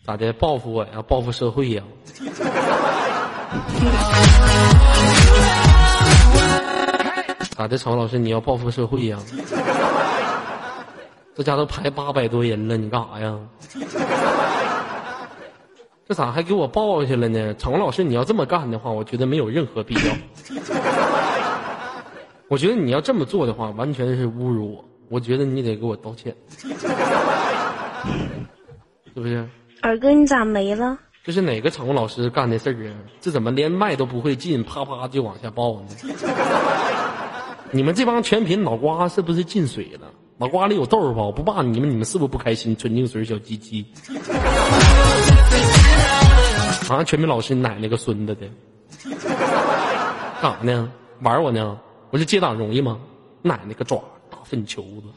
[0.05, 0.31] 咋的？
[0.33, 1.01] 报复我呀？
[1.07, 1.81] 报复社会呀？
[7.57, 9.17] 咋的，常老师你要报复社会呀？
[11.35, 13.35] 这家都排八百多人了，你干啥呀？
[16.13, 17.55] 这咋还给我报下去了呢？
[17.55, 20.01] 常老师，你要这么干的话，我觉得没有任何必要。
[22.47, 24.85] 我觉得你要这么做的话，完全是侮辱我。
[25.09, 26.69] 我觉得你得给我道歉， 是
[29.15, 29.49] 不是？
[29.81, 30.99] 二哥你咋没了？
[31.23, 32.93] 这是哪个场控老师干的事儿啊？
[33.19, 35.87] 这怎么连麦都不会进，啪啪就往下报呢？
[37.73, 40.11] 你们这帮全品脑瓜是不是进水了？
[40.37, 41.23] 脑瓜里有豆儿吧？
[41.23, 42.75] 我不骂你们，你们是不是不开心？
[42.77, 43.87] 纯净水小鸡鸡。
[46.89, 48.47] 啊，全民老师，你奶奶个孙子的！
[50.41, 50.91] 干啥呢？
[51.21, 51.77] 玩我呢？
[52.11, 52.99] 我这接档容易吗？
[53.41, 55.07] 奶奶个爪，大粪球子！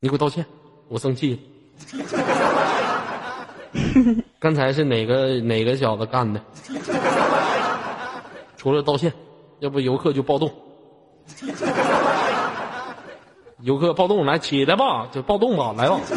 [0.00, 0.46] 你给我道歉，
[0.88, 1.38] 我生气了。
[4.38, 6.40] 刚才是哪个哪个小子干的？
[8.56, 9.12] 除了道歉，
[9.58, 10.50] 要不游客就暴动。
[13.62, 16.00] 游客暴动，来起来吧，就暴动吧，来吧。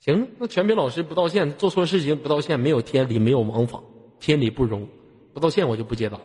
[0.00, 3.78] 行，那全斌老师不道歉，做错事情不道歉，没有天理，没有王法，
[4.18, 4.88] 天理不容，
[5.34, 6.16] 不道歉我就不接打。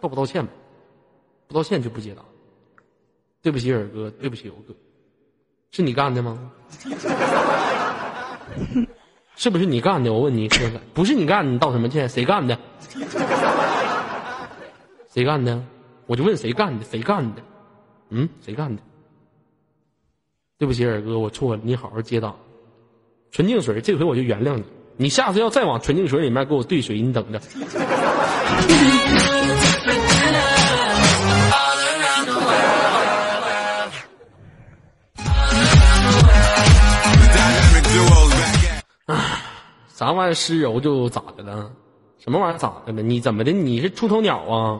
[0.00, 0.50] 道 不道歉吧？
[1.46, 2.22] 不道歉就不接打。
[3.42, 4.74] 对不起，尔哥，对不起，游哥，
[5.70, 6.50] 是你干的吗？
[9.36, 10.12] 是不是你干的？
[10.12, 10.48] 我问你，
[10.94, 12.08] 不是你干的，你道什么歉？
[12.08, 12.58] 谁干的？
[15.12, 15.60] 谁干的？
[16.06, 16.84] 我就问谁干的？
[16.84, 17.42] 谁干的？
[18.10, 18.80] 嗯，谁干的？
[20.56, 22.36] 对不起，尔哥，我错了，你好好接档。
[23.32, 24.62] 纯净水，这回我就原谅你。
[24.96, 27.40] 你下次要再往纯净水里面给我兑水，你等着。
[39.06, 39.42] 啊
[39.92, 41.70] 啥玩意儿湿柔就咋的了？
[42.22, 43.00] 什么玩意儿咋的了？
[43.00, 43.50] 你怎么的？
[43.50, 44.78] 你是出头鸟啊？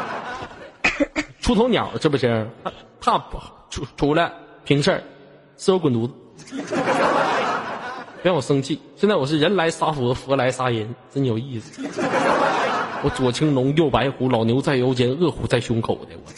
[1.40, 2.46] 出头鸟是不是？
[2.62, 3.38] 他他不
[3.70, 4.30] 出出来
[4.64, 5.02] 平事儿，
[5.58, 6.12] 伺候滚犊子。
[8.22, 8.78] 别让我生气！
[8.96, 11.82] 现在我是人来杀佛，佛来杀人，真有意思。
[13.02, 16.30] 我左青龙，右白虎，老牛在腰间，恶虎在胸口的我。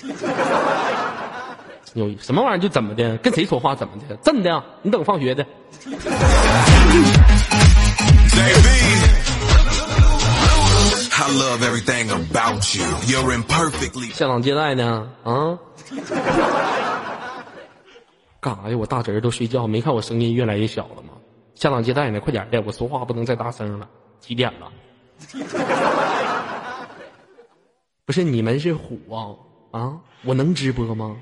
[1.93, 3.17] 真有意思，什么玩意儿就怎么的？
[3.17, 4.15] 跟谁说话怎么的？
[4.23, 5.45] 真的，你等放学的。
[11.33, 12.85] Love everything about you.
[13.07, 14.11] You're imperfectly.
[14.13, 15.11] 下场接待呢？
[15.25, 15.59] 啊？
[18.41, 18.77] 干啥呀？
[18.77, 21.15] 我大侄儿都睡觉，没看我声音越来越小了吗？
[21.55, 22.21] 下场接待呢？
[22.21, 23.89] 快点的，我说话不能再大声了。
[24.21, 24.71] 几点了？
[28.05, 29.35] 不是你们是虎啊？
[29.71, 29.97] 啊？
[30.25, 31.17] 我能直播吗？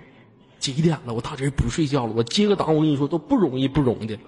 [0.58, 1.14] 几点了？
[1.14, 4.22] 我大侄儿不睡觉了，我接个档，我跟你说都不容易，不容易的了。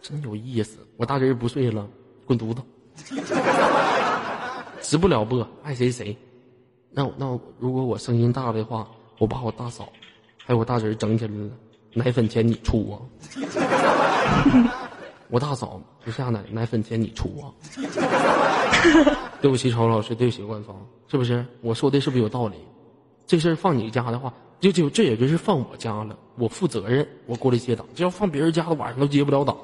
[0.00, 1.86] 真有意思，我大侄儿不睡了，
[2.24, 2.62] 滚犊子！
[4.82, 6.16] 直不了播，爱谁谁。
[6.90, 8.88] 那那如果我声音大的话，
[9.18, 9.88] 我把我大嫂
[10.44, 11.50] 还有我大侄儿整起来了，
[11.92, 12.98] 奶粉钱你出啊！
[15.30, 17.46] 我大嫂不下奶，奶粉钱你出啊！
[19.40, 20.74] 对不起，曹老师，对不起官方，
[21.08, 21.46] 是不是？
[21.60, 22.56] 我说的是不是有道理？
[23.26, 27.86] 这事儿放你家的话，就就这也就是放我家了，我负责任，我过来接档。
[27.94, 29.56] 这要放别人家的，晚上都接不了档。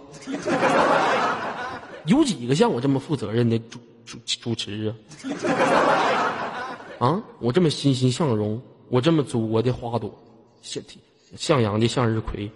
[2.06, 4.94] 有几个像我这么负责任的主主主持
[6.98, 7.08] 啊？
[7.08, 10.12] 啊，我这么欣欣向荣，我这么祖国的花朵，
[10.62, 10.82] 向
[11.36, 12.50] 向阳的向日葵，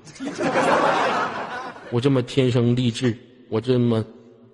[1.91, 3.17] 我这么天生丽质，
[3.49, 4.05] 我这么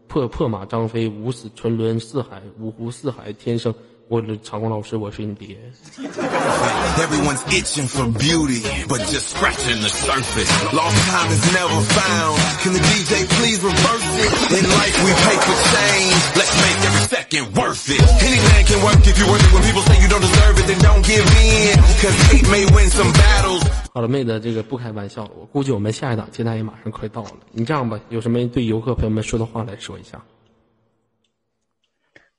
[0.09, 3.74] 破破马张飞，五死沉沦四海，五湖四海，天生。
[4.09, 5.59] 我的长工老师，我是你爹。
[5.98, 10.46] Everyone's itching for beauty, but just scratching the surface.
[10.72, 12.38] Lost time is never found.
[12.62, 14.62] Can the DJ please reverse it?
[14.62, 16.14] In life we pay for change.
[16.38, 17.98] Let's make every second worth it.
[18.22, 19.50] Any man can work if you work it.
[19.52, 21.74] When people say you don't deserve it, then don't give in.
[21.98, 23.66] Cause hate may win some battles.
[23.92, 25.30] 好了，妹子，这个不开玩笑了。
[25.34, 27.30] 我估计我们下一档接待也马上快到了。
[27.50, 30.22] 你这样吧，有什么对游客朋友们说的话来说一下？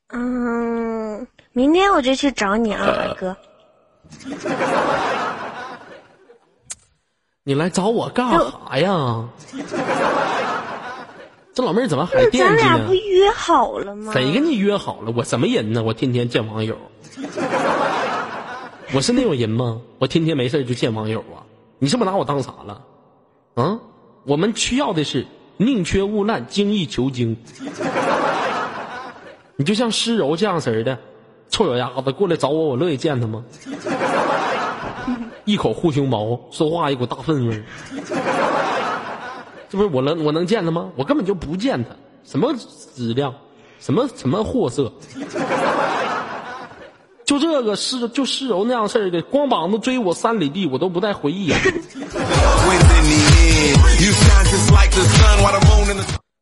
[0.09, 3.35] 嗯，明天我就去找你啊，二哥。
[7.43, 9.27] 你来找我干啥呀？
[11.53, 12.93] 这老妹儿怎么还惦记呢咱俩不？
[12.93, 14.13] 约好了吗？
[14.13, 15.11] 谁跟你约好了？
[15.15, 15.83] 我什么人呢？
[15.83, 16.77] 我天天见网友。
[18.93, 19.81] 我是那种人吗？
[19.99, 21.43] 我天天没事就见网友啊？
[21.79, 22.81] 你是不是拿我当啥了？
[23.55, 23.79] 啊？
[24.25, 25.25] 我们需要的是
[25.57, 27.35] 宁缺毋滥，精益求精。
[29.57, 30.97] 你就像诗柔这样式儿的
[31.49, 33.43] 臭脚丫子过来找我，我乐意见他吗？
[35.45, 37.63] 一口护胸毛，说话一股大粪味儿，
[39.69, 40.91] 这不是我能我能见他吗？
[40.95, 41.89] 我根本就不见他，
[42.23, 42.53] 什么
[42.93, 43.33] 质量，
[43.79, 44.91] 什么什么货色，
[47.25, 51.51] 就这个是就诗柔那样式儿的，光膀子追我三里地，我都不带回忆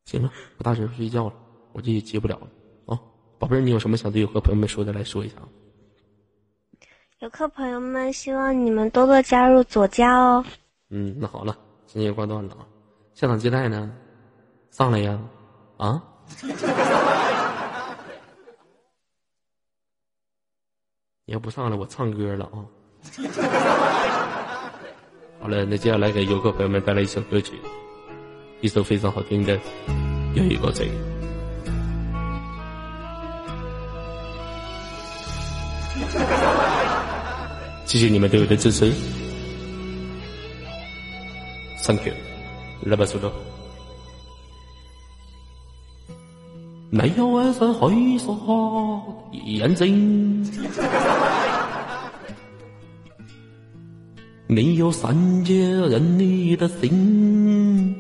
[0.05, 1.34] 行了，我大侄睡觉了，
[1.74, 2.55] 我这也接不了了啊。
[3.38, 5.36] 宝贝儿，你有什么想对游客朋友们说的，来说一下。
[7.19, 10.43] 游客朋友们，希望你们多多加入左家哦。
[10.89, 12.67] 嗯，那好了，今天挂断了啊。
[13.13, 13.91] 下场接待呢，
[14.71, 15.19] 上来呀，
[15.77, 16.03] 啊？
[21.25, 22.65] 你要不上来，我唱歌了啊。
[25.41, 27.53] 好了，那接下来给游客朋友们带来一首歌曲，
[28.61, 29.57] 一首非常好听的
[30.36, 30.88] 《有一个谁》。
[37.86, 38.91] 谢谢你们对我的支持
[41.84, 42.14] ，Thank you，
[42.82, 43.32] 来吧，苏州。
[46.89, 50.43] 没有晚上黑色的眼睛，
[54.48, 57.96] 你有善解人意的心，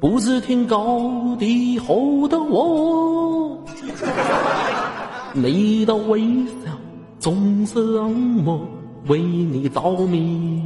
[0.00, 3.63] 不知天高地厚的我。
[5.32, 6.20] 你的微
[6.64, 6.70] 笑
[7.18, 8.66] 总是让我
[9.06, 10.62] 为你着迷。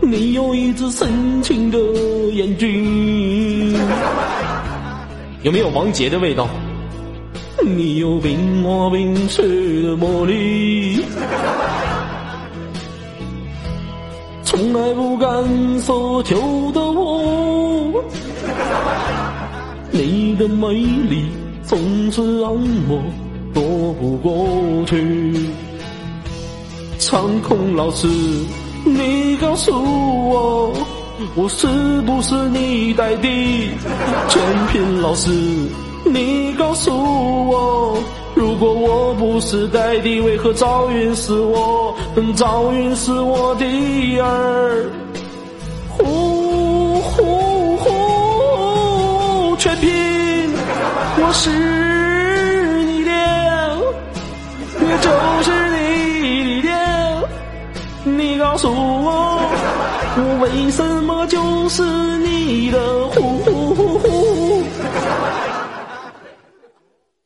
[0.00, 1.78] 你有一只深情的
[2.32, 3.72] 眼睛，
[5.42, 6.48] 有没有王杰的味道？
[7.64, 9.42] 你有冰花冰雪
[9.82, 11.04] 的魔力，
[14.42, 15.28] 从来不敢
[15.78, 18.02] 奢求的我。
[20.04, 21.26] 你的美丽
[21.62, 21.78] 总
[22.10, 22.52] 是让
[22.88, 23.00] 我
[23.54, 23.62] 躲
[24.00, 25.32] 不过去。
[26.98, 28.08] 长空老师
[28.84, 30.72] 你告诉我，
[31.36, 31.68] 我是
[32.04, 33.28] 不是你带的
[34.28, 35.30] 全凭老师？
[36.04, 36.92] 你告诉
[37.48, 37.96] 我，
[38.34, 41.94] 如果我不是带的，为何赵云是我？
[42.34, 43.64] 赵云是我的
[44.18, 44.90] 儿。
[45.90, 46.41] 呼
[51.44, 51.50] 是
[52.84, 53.10] 你的，
[54.78, 55.10] 我就
[55.42, 55.50] 是
[56.22, 56.70] 你的。
[58.04, 59.42] 你告诉我，
[60.16, 61.82] 我为什么就是
[62.18, 63.08] 你的？
[63.08, 64.62] 呼呼呼呼。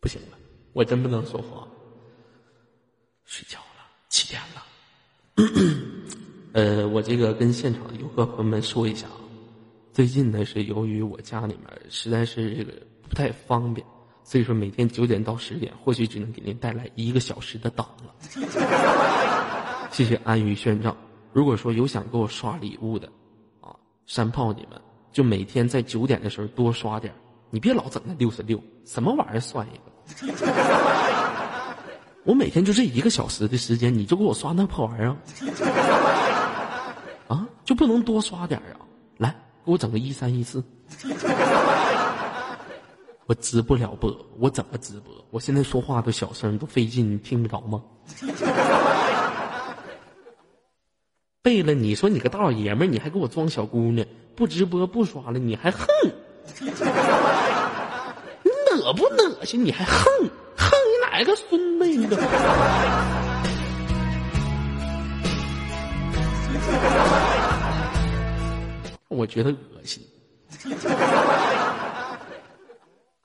[0.00, 0.38] 不行了，
[0.72, 1.68] 我真不能说话。
[3.26, 4.64] 睡觉了，七点了。
[6.54, 9.20] 呃，我这个跟现场的游客朋友们说一下啊，
[9.92, 12.72] 最近呢是由于我家里面实在是这个
[13.06, 13.86] 不太方便，
[14.28, 18.12] 所以说每天九点到十点，或许只能给您带来一个小时的档了。
[19.92, 20.96] 谢谢安于宣召。
[21.32, 23.06] 如果说有想给我刷礼物的，
[23.60, 23.70] 啊，
[24.04, 24.80] 山炮你们
[25.12, 27.14] 就每天在九点的时候多刷点
[27.50, 30.34] 你别老整那六十六，什么玩意儿算一个？
[32.24, 35.16] 我每天就这一个小时的时间，你就给我刷那破玩意儿？
[37.32, 38.82] 啊，就不能多刷点啊？
[39.18, 39.30] 来，
[39.64, 40.60] 给我整个一三一四。
[43.26, 45.12] 我直不了播，我怎么直播？
[45.30, 47.82] 我现在说话都小声，都费劲，你听不着吗？
[51.42, 54.06] 背了，你说你个大老爷们儿，你还给我装小姑娘，
[54.36, 55.86] 不直播不刷了，你还横？
[58.44, 58.50] 你
[58.80, 59.64] 恶不恶心？
[59.64, 60.04] 你还横？
[60.56, 62.16] 横你哪个孙子你都？
[69.08, 70.00] 我觉得恶心。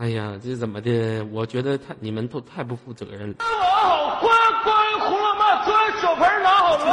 [0.02, 1.24] 哎呀，这怎么的？
[1.32, 3.36] 我觉得太你们都太不负责任了。
[3.38, 4.32] 好，乖
[4.64, 5.64] 乖，红了吗？
[5.64, 6.86] 坐在小盆拿好了，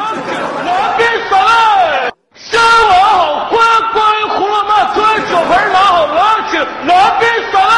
[0.63, 2.13] 拿边上来。
[2.35, 3.57] 下完好，乖
[3.95, 4.03] 乖，
[4.37, 4.95] 红了吗？
[4.95, 7.73] 坐在小盆拿好了，请拿边上来。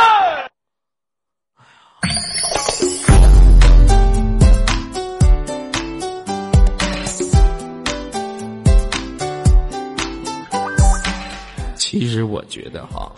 [11.77, 13.13] 其实我觉得哈，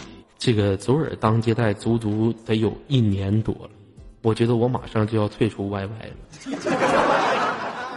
[0.45, 3.70] 这个左耳当接待足足得有一年多了
[4.22, 5.90] 我觉得我马上就要退出 yy 了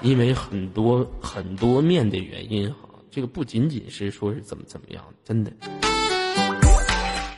[0.03, 2.77] 因为很多很多面的原因哈
[3.09, 5.51] 这个不仅仅是说是怎么怎么样真的。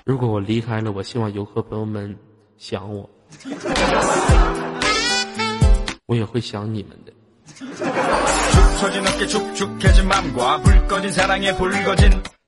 [0.06, 2.14] 如果我离开了我希望游客朋友们
[2.58, 3.10] 想我
[6.06, 7.14] 我也会想你们的。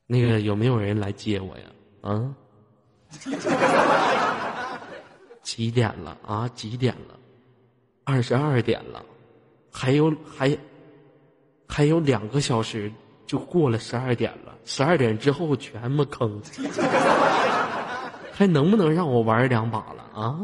[0.08, 1.64] 那个有没有人来接我呀？
[2.02, 2.36] 啊？
[5.42, 6.48] 几点了啊？
[6.56, 7.16] 几点了？
[8.04, 9.04] 二十二点了，
[9.72, 10.58] 还有还
[11.68, 12.92] 还有两个小时
[13.26, 16.42] 就过了十二点了，十二点之后全没坑，
[18.34, 20.40] 还能不能让我玩两把了啊？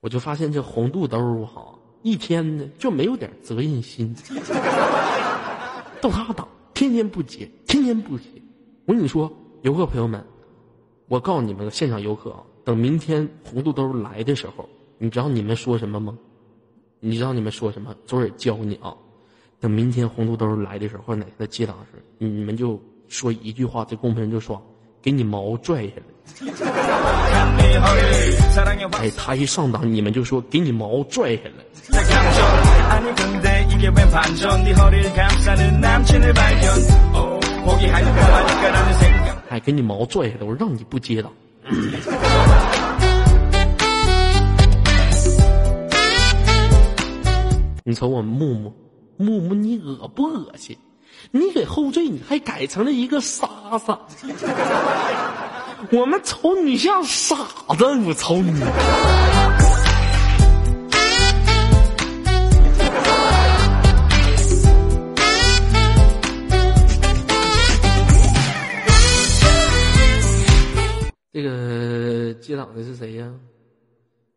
[0.00, 4.14] 我就发现这红肚兜哈，一天呢就没有点责任心，
[6.02, 8.24] 逗他打，天天不接，天天不接。
[8.84, 10.22] 我跟你说，游客朋友们，
[11.08, 14.68] 我告诉你们，现场游客啊，等明天红肚兜来的时候，
[14.98, 16.18] 你知道你们说什么吗？
[17.00, 17.94] 你知道你们说什么？
[18.04, 18.94] 左耳教你啊，
[19.60, 24.62] 等明天红肚兜来的时候，或者哪天他接档时，你们就说一句话，这公屏就说，
[25.04, 25.92] 给你毛拽下
[28.64, 31.62] 来，哎，他一上档你们就说给你毛拽下来，
[39.50, 41.30] 哎，给你毛拽下来，我让你不接档。
[47.84, 48.72] 你瞅我木木
[49.18, 50.74] 木木，你恶不恶心？
[51.30, 53.48] 你给后缀你还改成了一个莎
[53.84, 53.98] 莎，
[55.90, 57.34] 我们瞅你像傻
[57.76, 58.60] 子，我瞅你。
[71.32, 73.28] 这个接档的是谁呀？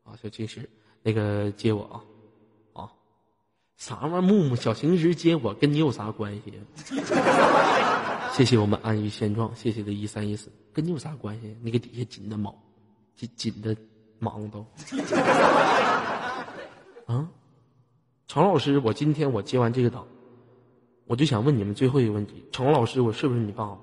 [0.03, 0.67] 啊，小青石，
[1.03, 2.01] 那个接我，啊，
[3.77, 4.21] 啥玩意儿？
[4.21, 6.53] 木木小青石接我，跟你有啥关系？
[8.33, 11.55] 谢谢我们安于现状，谢谢的一三一四，跟你有啥关系？
[11.61, 12.53] 你给底下紧的毛，
[13.15, 13.75] 紧紧的
[14.19, 14.65] 忙都。
[17.05, 17.29] 啊，
[18.27, 20.05] 常老师，我今天我接完这个档，
[21.05, 23.77] 我就想问你们最后一个问题：常老师，我是不是你爸爸？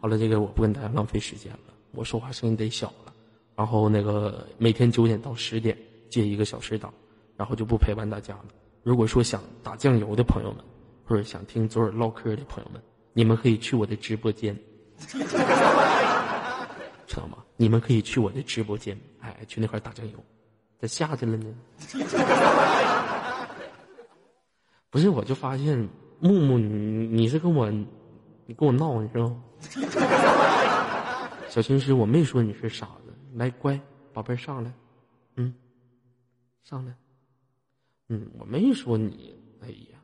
[0.00, 3.12] 好了，这个我不跟大家浪费时间了，我说话声音得小了。
[3.56, 5.76] 然后那个每天九点到十点
[6.08, 6.94] 接一个小时档，
[7.36, 8.44] 然后就不陪伴大家了。
[8.84, 10.64] 如果说想打酱油的朋友们，
[11.04, 12.80] 或者想听左耳唠嗑的朋友们，
[13.12, 14.56] 你们可以去我的直播间，
[17.06, 17.38] 知道吗？
[17.56, 20.24] 你们可以去我的直播间，哎，去那块打酱油。
[20.80, 21.52] 咋下去了呢？
[24.90, 25.76] 不是，我就发现
[26.20, 27.68] 木木，你你是跟我，
[28.50, 29.42] 你跟我闹，你知道吗？
[31.50, 33.78] 小青师，我没说你是傻子，来，乖，
[34.14, 34.72] 宝贝儿上来，
[35.36, 35.52] 嗯，
[36.62, 36.94] 上来，
[38.08, 39.98] 嗯，我没说你，哎呀，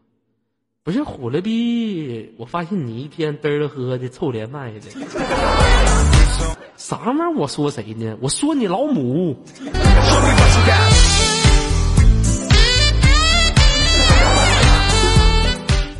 [0.82, 4.90] 不是虎了逼，我发现你一天嘚儿喝的，臭连麦的，
[6.76, 7.30] 啥玩意儿？
[7.32, 8.14] 我说谁呢？
[8.20, 9.34] 我说你老母。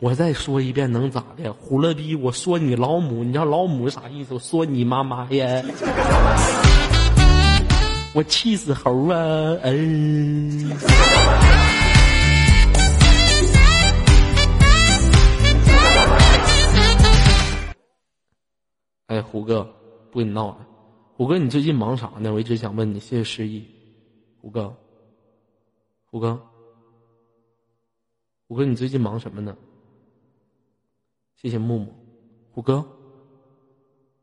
[0.05, 1.51] 我再说一遍，能咋的？
[1.51, 2.15] 虎了逼！
[2.15, 4.35] 我说你老母，你知道老母啥意思？
[4.35, 5.63] 我说你妈妈呀！
[8.13, 9.57] 我气死猴啊！
[9.63, 10.71] 嗯。
[19.07, 19.63] 哎，虎哥，
[20.11, 20.59] 不跟你闹了。
[21.17, 22.31] 虎哥，你最近忙啥呢？
[22.31, 23.01] 我一直想问你。
[23.01, 23.67] 谢谢失忆，
[24.43, 24.71] 虎哥。
[26.05, 26.39] 虎哥，
[28.47, 29.57] 虎哥，你最近忙什么呢？
[31.45, 31.95] 谢谢木木，
[32.53, 32.83] 虎哥，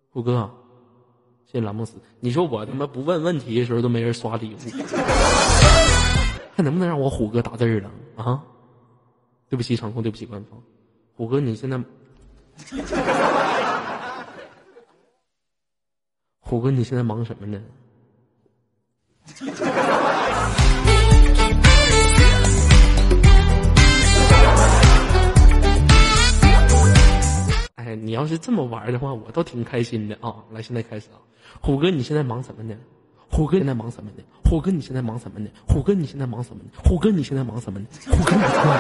[0.10, 0.50] 虎哥，
[1.46, 1.94] 谢谢蓝梦思。
[2.20, 4.58] 你说我他妈不问问题的时候都没人刷礼物，
[6.56, 8.44] 还能不能让我虎哥打字了啊？
[9.50, 10.60] 对不起场控，对不起官方。
[11.14, 11.80] 虎哥，你现在，
[16.40, 17.62] 虎哥，你现在忙什么呢？
[27.96, 30.36] 你要是这么玩的话，我倒挺开心的啊！
[30.52, 31.18] 来，现在开始啊，
[31.62, 32.76] 虎哥，你现在忙什么呢？
[33.30, 34.24] 虎哥，现在忙什么呢？
[34.44, 35.50] 虎哥，你现在忙什么呢？
[35.68, 36.70] 虎哥，你现在忙什么呢？
[36.84, 37.86] 虎哥，你现在忙什么呢？
[38.14, 38.72] 虎哥，你现在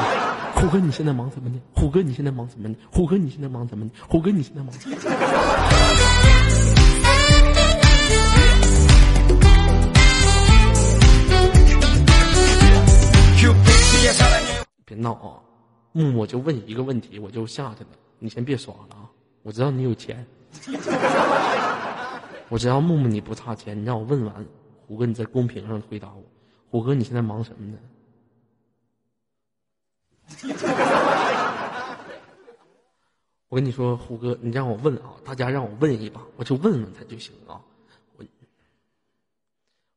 [0.53, 1.55] 虎哥，你现在忙什么呢？
[1.73, 2.75] 虎哥，你现在忙什么呢？
[2.91, 3.91] 虎哥，你现在忙什么呢？
[4.07, 5.01] 虎哥，你现在忙什么呢？
[14.85, 15.39] 别闹啊！
[15.93, 17.89] 木木就问一个问题，我就下去了。
[18.23, 19.09] 你先别刷了啊！
[19.41, 20.23] 我知道你有钱，
[22.49, 23.81] 我知道木木你不差钱。
[23.81, 24.45] 你让我问完，
[24.85, 26.23] 虎哥你在公屏上回答我。
[26.69, 27.79] 虎哥你现在忙什么呢？
[33.49, 37.59] 我跟你说，虎哥，你让我问啊，大家让我问一把，我就问问他就行啊。
[38.17, 38.25] 我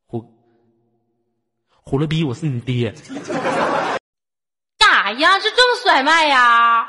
[0.06, 0.32] 虎
[1.68, 2.90] 虎了逼，我是你爹。
[4.78, 5.38] 干啥呀？
[5.38, 6.88] 就这么甩卖呀？